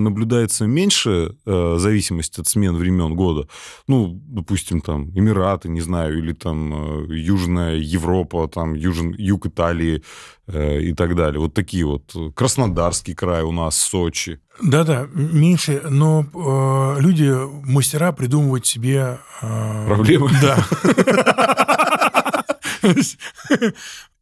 наблюдается 0.02 0.66
меньше 0.66 1.36
э, 1.46 1.76
зависимость 1.78 2.38
от 2.38 2.48
смен 2.48 2.76
времен 2.76 3.14
года. 3.14 3.48
Ну, 3.86 4.20
допустим, 4.26 4.80
там 4.80 5.10
Эмираты, 5.10 5.68
не 5.68 5.80
знаю, 5.80 6.18
или 6.18 6.32
там 6.32 7.10
Южная 7.10 7.76
Европа, 7.76 8.48
там 8.48 8.74
южен, 8.74 9.14
юг 9.16 9.46
Италии 9.46 10.02
и 10.52 10.92
так 10.94 11.16
далее. 11.16 11.40
Вот 11.40 11.54
такие 11.54 11.86
вот. 11.86 12.14
Краснодарский 12.34 13.14
край 13.14 13.42
у 13.42 13.52
нас, 13.52 13.76
Сочи. 13.76 14.40
Да-да, 14.62 15.08
меньше, 15.12 15.82
но 15.88 16.24
э, 16.32 17.00
люди, 17.00 17.32
мастера 17.66 18.12
придумывать 18.12 18.66
себе... 18.66 19.18
Э, 19.42 19.86
Проблемы? 19.86 20.30
Да. 20.42 20.66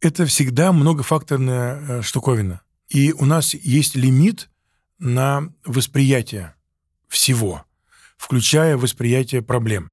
Это 0.01 0.25
всегда 0.25 0.71
многофакторная 0.71 2.01
штуковина. 2.01 2.61
И 2.89 3.11
у 3.11 3.25
нас 3.25 3.53
есть 3.53 3.95
лимит 3.95 4.49
на 4.99 5.51
восприятие 5.65 6.55
всего, 7.07 7.65
включая 8.17 8.77
восприятие 8.77 9.41
проблем. 9.41 9.89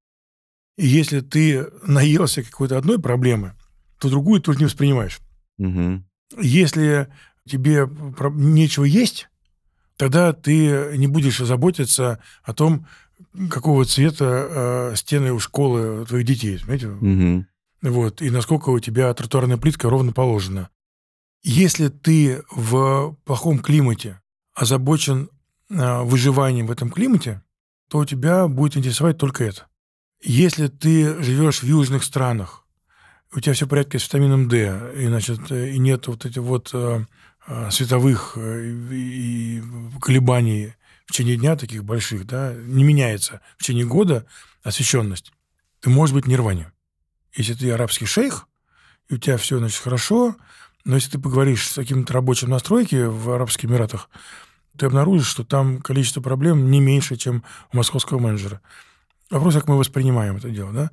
И 0.77 0.87
если 0.87 1.19
ты 1.19 1.67
наелся 1.83 2.43
какой-то 2.43 2.77
одной 2.77 2.99
проблемы, 2.99 3.55
то 3.99 4.09
другую 4.09 4.41
ты 4.41 4.51
уже 4.51 4.59
не 4.59 4.65
воспринимаешь. 4.65 5.19
Угу. 5.59 6.03
Если 6.39 7.07
тебе 7.47 7.87
нечего 8.33 8.85
есть, 8.85 9.29
тогда 9.97 10.33
ты 10.33 10.97
не 10.97 11.07
будешь 11.07 11.37
заботиться 11.37 12.21
о 12.43 12.53
том, 12.53 12.87
какого 13.49 13.85
цвета 13.85 14.47
э, 14.49 14.95
стены 14.95 15.33
у 15.33 15.39
школы 15.39 16.05
твоих 16.05 16.25
детей. 16.25 16.59
Понимаете? 16.59 16.87
Угу. 16.87 17.45
Вот, 17.93 18.21
и 18.21 18.29
насколько 18.29 18.69
у 18.69 18.79
тебя 18.79 19.13
тротуарная 19.13 19.57
плитка 19.57 19.89
ровно 19.89 20.13
положена. 20.13 20.69
Если 21.43 21.89
ты 21.89 22.43
в 22.51 23.15
плохом 23.25 23.59
климате 23.59 24.21
озабочен 24.53 25.29
э, 25.69 26.01
выживанием 26.01 26.67
в 26.67 26.71
этом 26.71 26.89
климате, 26.89 27.41
то 27.89 27.99
у 27.99 28.05
тебя 28.05 28.47
будет 28.47 28.77
интересовать 28.77 29.17
только 29.17 29.43
это. 29.43 29.67
Если 30.21 30.67
ты 30.67 31.21
живешь 31.21 31.61
в 31.61 31.65
южных 31.65 32.03
странах, 32.03 32.65
у 33.33 33.39
тебя 33.39 33.53
все 33.53 33.65
в 33.65 33.69
порядке 33.69 33.97
с 33.97 34.05
витамином 34.05 34.47
D, 34.47 34.93
и, 34.95 35.07
значит, 35.07 35.51
и 35.51 35.77
нет 35.77 36.07
вот 36.07 36.25
этих 36.25 36.41
вот 36.41 36.69
э, 36.73 37.05
световых 37.69 38.37
и, 38.37 39.57
и 39.57 39.63
колебаний 39.99 40.73
в 41.05 41.11
течение 41.11 41.37
дня 41.37 41.55
таких 41.55 41.83
больших, 41.83 42.25
да, 42.25 42.53
не 42.53 42.83
меняется 42.83 43.41
в 43.57 43.63
течение 43.63 43.85
года 43.85 44.25
освещенность, 44.63 45.33
ты 45.79 45.89
можешь 45.89 46.13
быть 46.13 46.25
в 46.25 46.29
нирване. 46.29 46.71
Если 47.33 47.53
ты 47.53 47.71
арабский 47.71 48.05
шейх, 48.05 48.47
и 49.09 49.15
у 49.15 49.17
тебя 49.17 49.37
все, 49.37 49.57
значит, 49.57 49.81
хорошо, 49.81 50.35
но 50.85 50.95
если 50.95 51.11
ты 51.11 51.19
поговоришь 51.19 51.67
с 51.67 51.75
каким-то 51.75 52.13
рабочим 52.13 52.49
настройки 52.49 53.03
в 53.05 53.31
Арабских 53.31 53.65
Эмиратах, 53.65 54.09
ты 54.77 54.85
обнаружишь, 54.85 55.27
что 55.27 55.43
там 55.43 55.81
количество 55.81 56.21
проблем 56.21 56.71
не 56.71 56.79
меньше, 56.79 57.15
чем 57.17 57.43
у 57.71 57.77
московского 57.77 58.19
менеджера. 58.19 58.61
Вопрос, 59.29 59.53
как 59.53 59.67
мы 59.67 59.77
воспринимаем 59.77 60.37
это 60.37 60.49
дело, 60.49 60.71
да? 60.71 60.91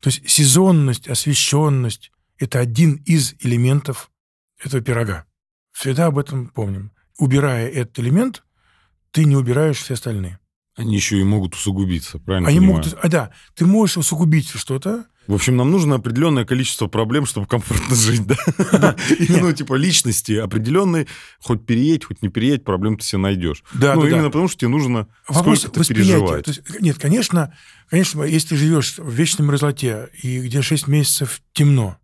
То 0.00 0.08
есть 0.08 0.28
сезонность, 0.28 1.08
освещенность– 1.08 2.10
это 2.38 2.58
один 2.58 2.94
из 3.04 3.34
элементов 3.40 4.10
этого 4.58 4.82
пирога. 4.82 5.26
Всегда 5.72 6.06
об 6.06 6.18
этом 6.18 6.48
помним. 6.48 6.92
Убирая 7.18 7.68
этот 7.68 7.98
элемент, 8.00 8.44
ты 9.10 9.24
не 9.24 9.36
убираешь 9.36 9.78
все 9.78 9.94
остальные. 9.94 10.38
Они 10.74 10.96
еще 10.96 11.20
и 11.20 11.24
могут 11.24 11.54
усугубиться, 11.54 12.18
правильно 12.18 12.48
Они 12.48 12.58
понимаю? 12.58 12.84
могут... 12.84 12.98
А, 13.02 13.08
да, 13.08 13.30
ты 13.54 13.66
можешь 13.66 13.98
усугубить 13.98 14.48
что-то, 14.48 15.06
В 15.28 15.34
общем, 15.34 15.56
нам 15.56 15.70
нужно 15.70 15.94
определенное 15.96 16.44
количество 16.44 16.88
проблем, 16.88 17.26
чтобы 17.26 17.46
комфортно 17.46 17.94
жить, 17.96 18.26
да? 18.26 18.96
Ну, 19.28 19.52
типа, 19.52 19.74
личности 19.74 20.32
определенной, 20.32 21.06
хоть 21.40 21.64
переедь, 21.64 22.04
хоть 22.04 22.22
не 22.22 22.28
переедь, 22.28 22.64
проблем 22.64 22.98
ты 22.98 23.04
себе 23.04 23.18
найдешь. 23.20 23.62
Да, 23.72 23.94
Ну, 23.94 24.02
да, 24.02 24.08
именно 24.08 24.22
да. 24.24 24.28
потому, 24.30 24.48
что 24.48 24.58
тебе 24.58 24.68
нужно 24.70 25.08
Вопрос 25.28 25.60
сколько-то 25.60 25.88
переживать. 25.94 26.44
То 26.44 26.50
есть, 26.50 26.80
нет, 26.80 26.98
конечно, 26.98 27.54
конечно, 27.88 28.22
если 28.24 28.48
ты 28.48 28.56
живешь 28.56 28.98
в 28.98 29.10
вечной 29.10 29.46
мерзлоте, 29.46 30.08
и 30.22 30.40
где 30.40 30.60
6 30.60 30.88
месяцев 30.88 31.40
темно, 31.52 31.98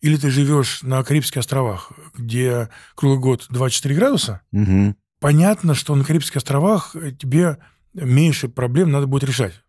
или 0.00 0.16
ты 0.16 0.30
живешь 0.30 0.82
на 0.82 1.04
Карибских 1.04 1.38
островах, 1.38 1.92
где 2.16 2.70
круглый 2.94 3.20
год 3.20 3.46
24 3.50 3.94
градуса, 3.94 4.40
Мгм. 4.50 4.96
понятно, 5.20 5.74
что 5.74 5.94
на 5.94 6.04
Карибских 6.04 6.36
островах 6.38 6.96
э, 6.96 7.12
тебе 7.12 7.58
меньше 7.94 8.48
проблем 8.48 8.90
надо 8.90 9.06
будет 9.06 9.24
решать. 9.24 9.60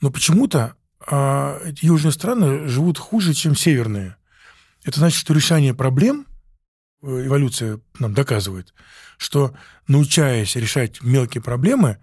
Но 0.00 0.10
почему-то 0.10 0.74
а, 1.00 1.60
эти 1.64 1.84
южные 1.84 2.12
страны 2.12 2.68
живут 2.68 2.98
хуже, 2.98 3.34
чем 3.34 3.54
северные. 3.54 4.16
Это 4.84 4.98
значит, 4.98 5.18
что 5.18 5.34
решение 5.34 5.74
проблем, 5.74 6.26
э, 7.02 7.26
эволюция 7.26 7.80
нам 7.98 8.14
доказывает, 8.14 8.72
что 9.18 9.54
научаясь 9.88 10.56
решать 10.56 11.02
мелкие 11.02 11.42
проблемы, 11.42 11.98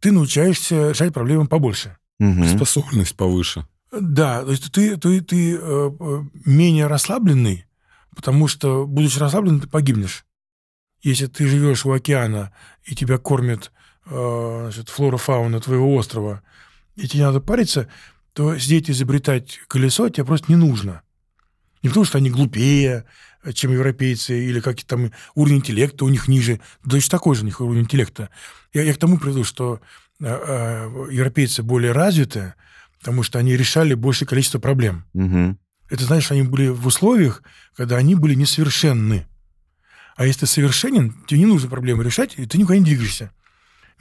ты 0.00 0.10
научаешься 0.12 0.90
решать 0.90 1.12
проблемы 1.12 1.46
побольше. 1.46 1.96
Мгм. 2.18 2.46
Способность 2.48 3.16
повыше. 3.16 3.66
Да, 3.92 4.42
то 4.42 4.50
есть 4.50 4.72
ты, 4.72 4.96
ты, 4.96 5.20
ты 5.20 5.54
э, 5.54 5.58
э, 5.60 6.22
менее 6.46 6.86
расслабленный, 6.86 7.66
потому 8.16 8.48
что, 8.48 8.86
будучи 8.86 9.18
расслабленным, 9.18 9.60
ты 9.60 9.68
погибнешь. 9.68 10.24
Если 11.02 11.26
ты 11.26 11.46
живешь 11.46 11.84
у 11.84 11.92
океана, 11.92 12.52
и 12.84 12.94
тебя 12.94 13.18
кормит 13.18 13.70
э, 14.06 14.60
значит, 14.72 14.88
флора, 14.88 15.18
фауна 15.18 15.60
твоего 15.60 15.94
острова, 15.94 16.42
и 16.94 17.06
тебе 17.06 17.24
надо 17.24 17.40
париться, 17.40 17.88
то 18.32 18.58
сидеть 18.58 18.90
изобретать 18.90 19.60
колесо 19.68 20.08
тебе 20.08 20.24
просто 20.24 20.50
не 20.50 20.56
нужно. 20.56 21.02
Не 21.82 21.88
потому, 21.88 22.04
что 22.04 22.18
они 22.18 22.30
глупее, 22.30 23.04
чем 23.54 23.72
европейцы, 23.72 24.44
или 24.44 24.60
как 24.60 24.82
там 24.84 25.10
уровень 25.34 25.58
интеллекта 25.58 26.04
у 26.04 26.08
них 26.08 26.28
ниже. 26.28 26.60
Точно 26.88 27.10
такой 27.10 27.34
же 27.34 27.42
у 27.42 27.44
них 27.44 27.60
уровень 27.60 27.82
интеллекта. 27.82 28.30
Я, 28.72 28.82
я 28.82 28.94
к 28.94 28.98
тому 28.98 29.18
приду, 29.18 29.42
что 29.42 29.80
э, 30.20 30.24
э, 30.24 31.08
европейцы 31.10 31.62
более 31.62 31.92
развиты, 31.92 32.54
потому 33.00 33.22
что 33.24 33.38
они 33.38 33.56
решали 33.56 33.94
большее 33.94 34.28
количество 34.28 34.60
проблем. 34.60 35.04
Мгм. 35.12 35.58
Это 35.90 36.04
значит, 36.04 36.24
что 36.24 36.34
они 36.34 36.44
были 36.44 36.68
в 36.68 36.86
условиях, 36.86 37.42
когда 37.76 37.96
они 37.96 38.14
были 38.14 38.34
несовершенны. 38.34 39.26
А 40.16 40.24
если 40.24 40.40
ты 40.40 40.46
совершенен, 40.46 41.14
тебе 41.26 41.40
не 41.40 41.46
нужно 41.46 41.68
проблемы 41.68 42.04
решать, 42.04 42.34
и 42.36 42.46
ты 42.46 42.58
никуда 42.58 42.78
не 42.78 42.84
двигаешься. 42.84 43.32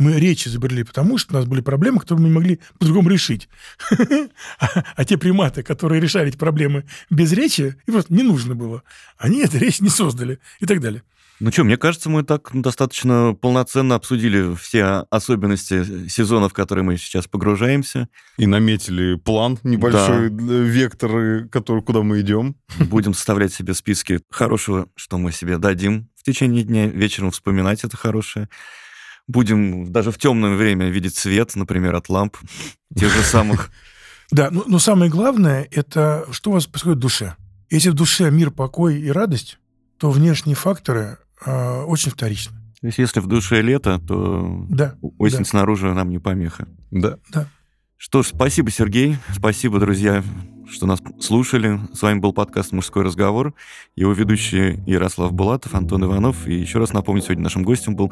Мы 0.02 0.20
речь 0.20 0.47
изобрели 0.47 0.84
потому, 0.84 1.20
что 1.20 1.36
у 1.36 1.38
нас 1.38 1.45
были 1.45 1.62
проблемы, 1.62 1.99
которые 1.99 2.24
мы 2.24 2.30
не 2.30 2.36
могли 2.36 2.60
по-другому 2.80 3.10
решить. 3.10 3.47
А 4.60 4.84
а 4.95 5.06
те 5.06 5.18
приматы, 5.18 5.62
которые 5.62 6.02
решали 6.02 6.30
эти 6.30 6.38
проблемы 6.38 6.86
без 7.10 7.32
речи, 7.34 7.76
им 7.86 7.93
просто 7.93 8.14
не 8.14 8.24
нужно 8.24 8.56
было. 8.56 8.82
Они 9.18 9.41
эту 9.41 9.60
речь 9.60 9.80
не 9.80 9.89
создали 9.89 10.39
и 10.60 10.66
так 10.66 10.80
далее. 10.80 11.04
Ну 11.39 11.52
что, 11.52 11.64
мне 11.64 11.78
кажется, 11.78 12.10
мы 12.10 12.24
так 12.24 12.49
достаточно 12.54 13.36
полноценно 13.39 13.95
обсудили 13.95 14.56
все 14.56 15.06
особенности 15.12 16.08
сезона, 16.08 16.49
в 16.49 16.54
который 16.54 16.84
мы 16.84 16.97
сейчас 16.97 17.28
погружаемся. 17.28 18.08
И 18.38 18.47
наметили 18.47 19.16
план 19.16 19.60
небольшой, 19.64 20.28
э, 20.28 20.30
векторы, 20.30 21.47
который, 21.49 21.84
куда 21.84 22.02
мы 22.02 22.22
идем. 22.22 22.56
Будем 22.80 23.14
составлять 23.14 23.54
себе 23.54 23.76
списки 23.76 24.22
хорошего, 24.32 24.88
что 24.95 25.20
мы 25.20 25.32
себе 25.32 25.58
дадим 25.58 26.10
в 26.16 26.24
течение 26.24 26.64
дня, 26.64 26.88
вечером 26.88 27.30
вспоминать 27.32 27.84
это 27.84 27.97
хорошее. 27.97 28.47
Будем 29.28 29.91
даже 29.91 30.11
в 30.11 30.17
темное 30.17 30.55
время 30.55 30.89
видеть 30.89 31.15
свет, 31.15 31.55
например, 31.55 31.95
от 31.95 32.09
ламп, 32.09 32.38
тех 32.95 33.13
же 33.13 33.22
самых. 33.24 33.72
Да, 34.34 34.49
но, 34.49 34.63
но 34.65 34.80
самое 34.80 35.11
главное, 35.11 35.67
это 35.72 36.26
что 36.32 36.51
у 36.51 36.53
вас 36.53 36.65
происходит 36.65 36.99
в 36.99 37.01
душе. 37.01 37.36
Если 37.69 37.89
в 37.89 37.93
душе 37.93 38.32
мир, 38.32 38.49
покой 38.49 38.97
и 38.97 39.11
радость, 39.11 39.59
то 39.97 40.09
внешние 40.09 40.55
факторы 40.55 41.17
а, 41.45 41.84
очень 41.84 42.11
вторичны. 42.11 42.55
То 42.80 42.88
есть 42.88 42.97
если 42.97 43.19
в 43.19 43.28
душе 43.28 43.61
лето, 43.61 43.99
то 43.99 44.65
Да. 44.69 44.95
осень 45.17 45.39
да. 45.39 45.43
снаружи 45.43 45.93
нам 45.93 46.09
не 46.09 46.19
помеха. 46.19 46.65
Да. 46.91 47.17
Что 47.97 48.24
ж, 48.24 48.28
спасибо, 48.28 48.72
Сергей. 48.72 49.17
Спасибо, 49.36 49.80
друзья, 49.80 50.24
что 50.72 50.86
нас 50.86 50.99
слушали. 51.19 51.80
С 51.93 52.01
вами 52.01 52.19
был 52.19 52.34
подкаст 52.34 52.72
«Мужской 52.72 53.03
разговор». 53.03 53.53
Его 53.95 54.13
ведущие 54.13 54.82
Ярослав 54.88 55.34
Булатов, 55.34 55.76
Антон 55.76 56.05
Иванов. 56.05 56.47
И 56.47 56.53
еще 56.53 56.80
раз 56.80 56.93
напомню, 56.93 57.22
сегодня 57.22 57.43
нашим 57.43 57.63
гостем 57.63 57.95
был 57.95 58.11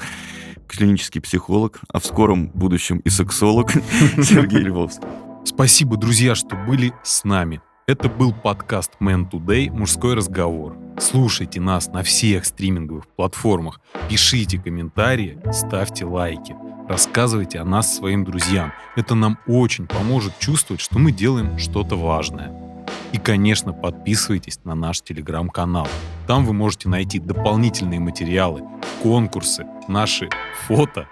клинический 0.67 1.21
психолог, 1.21 1.79
а 1.91 1.99
в 1.99 2.05
скором 2.05 2.47
будущем 2.53 2.99
и 2.99 3.09
сексолог 3.09 3.71
Сергей 4.21 4.61
Львовский. 4.61 5.07
Спасибо, 5.45 5.97
друзья, 5.97 6.35
что 6.35 6.55
были 6.55 6.93
с 7.03 7.23
нами. 7.23 7.61
Это 7.89 8.07
был 8.07 8.33
подкаст 8.33 8.91
Man 8.99 9.27
Today 9.27 9.71
«Мужской 9.71 10.13
разговор». 10.13 10.77
Слушайте 10.99 11.59
нас 11.59 11.87
на 11.87 12.03
всех 12.03 12.45
стриминговых 12.45 13.07
платформах, 13.07 13.81
пишите 14.07 14.59
комментарии, 14.59 15.39
ставьте 15.51 16.05
лайки, 16.05 16.55
рассказывайте 16.87 17.57
о 17.57 17.65
нас 17.65 17.97
своим 17.97 18.25
друзьям. 18.25 18.73
Это 18.95 19.15
нам 19.15 19.39
очень 19.47 19.87
поможет 19.87 20.37
чувствовать, 20.37 20.81
что 20.81 20.99
мы 20.99 21.11
делаем 21.11 21.57
что-то 21.57 21.95
важное. 21.95 22.53
И, 23.11 23.17
конечно, 23.17 23.73
подписывайтесь 23.73 24.59
на 24.65 24.75
наш 24.75 25.01
телеграм-канал. 25.01 25.87
Там 26.27 26.45
вы 26.45 26.53
можете 26.53 26.89
найти 26.89 27.17
дополнительные 27.17 27.99
материалы, 27.99 28.61
конкурсы, 29.01 29.65
наши 29.87 30.29
фото. 30.67 31.07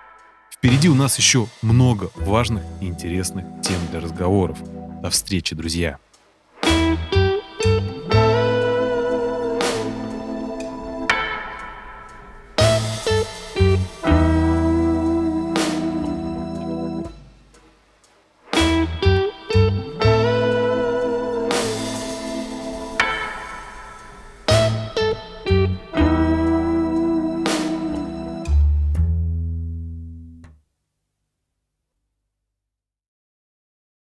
Впереди 0.52 0.90
у 0.90 0.96
нас 0.96 1.18
еще 1.18 1.48
много 1.64 2.12
важных 2.14 2.62
и 2.82 2.86
интересных 2.86 3.46
тем 3.64 3.80
для 3.90 4.00
разговоров. 4.00 4.60
До 5.02 5.10
встречи, 5.10 5.56
друзья! 5.56 5.98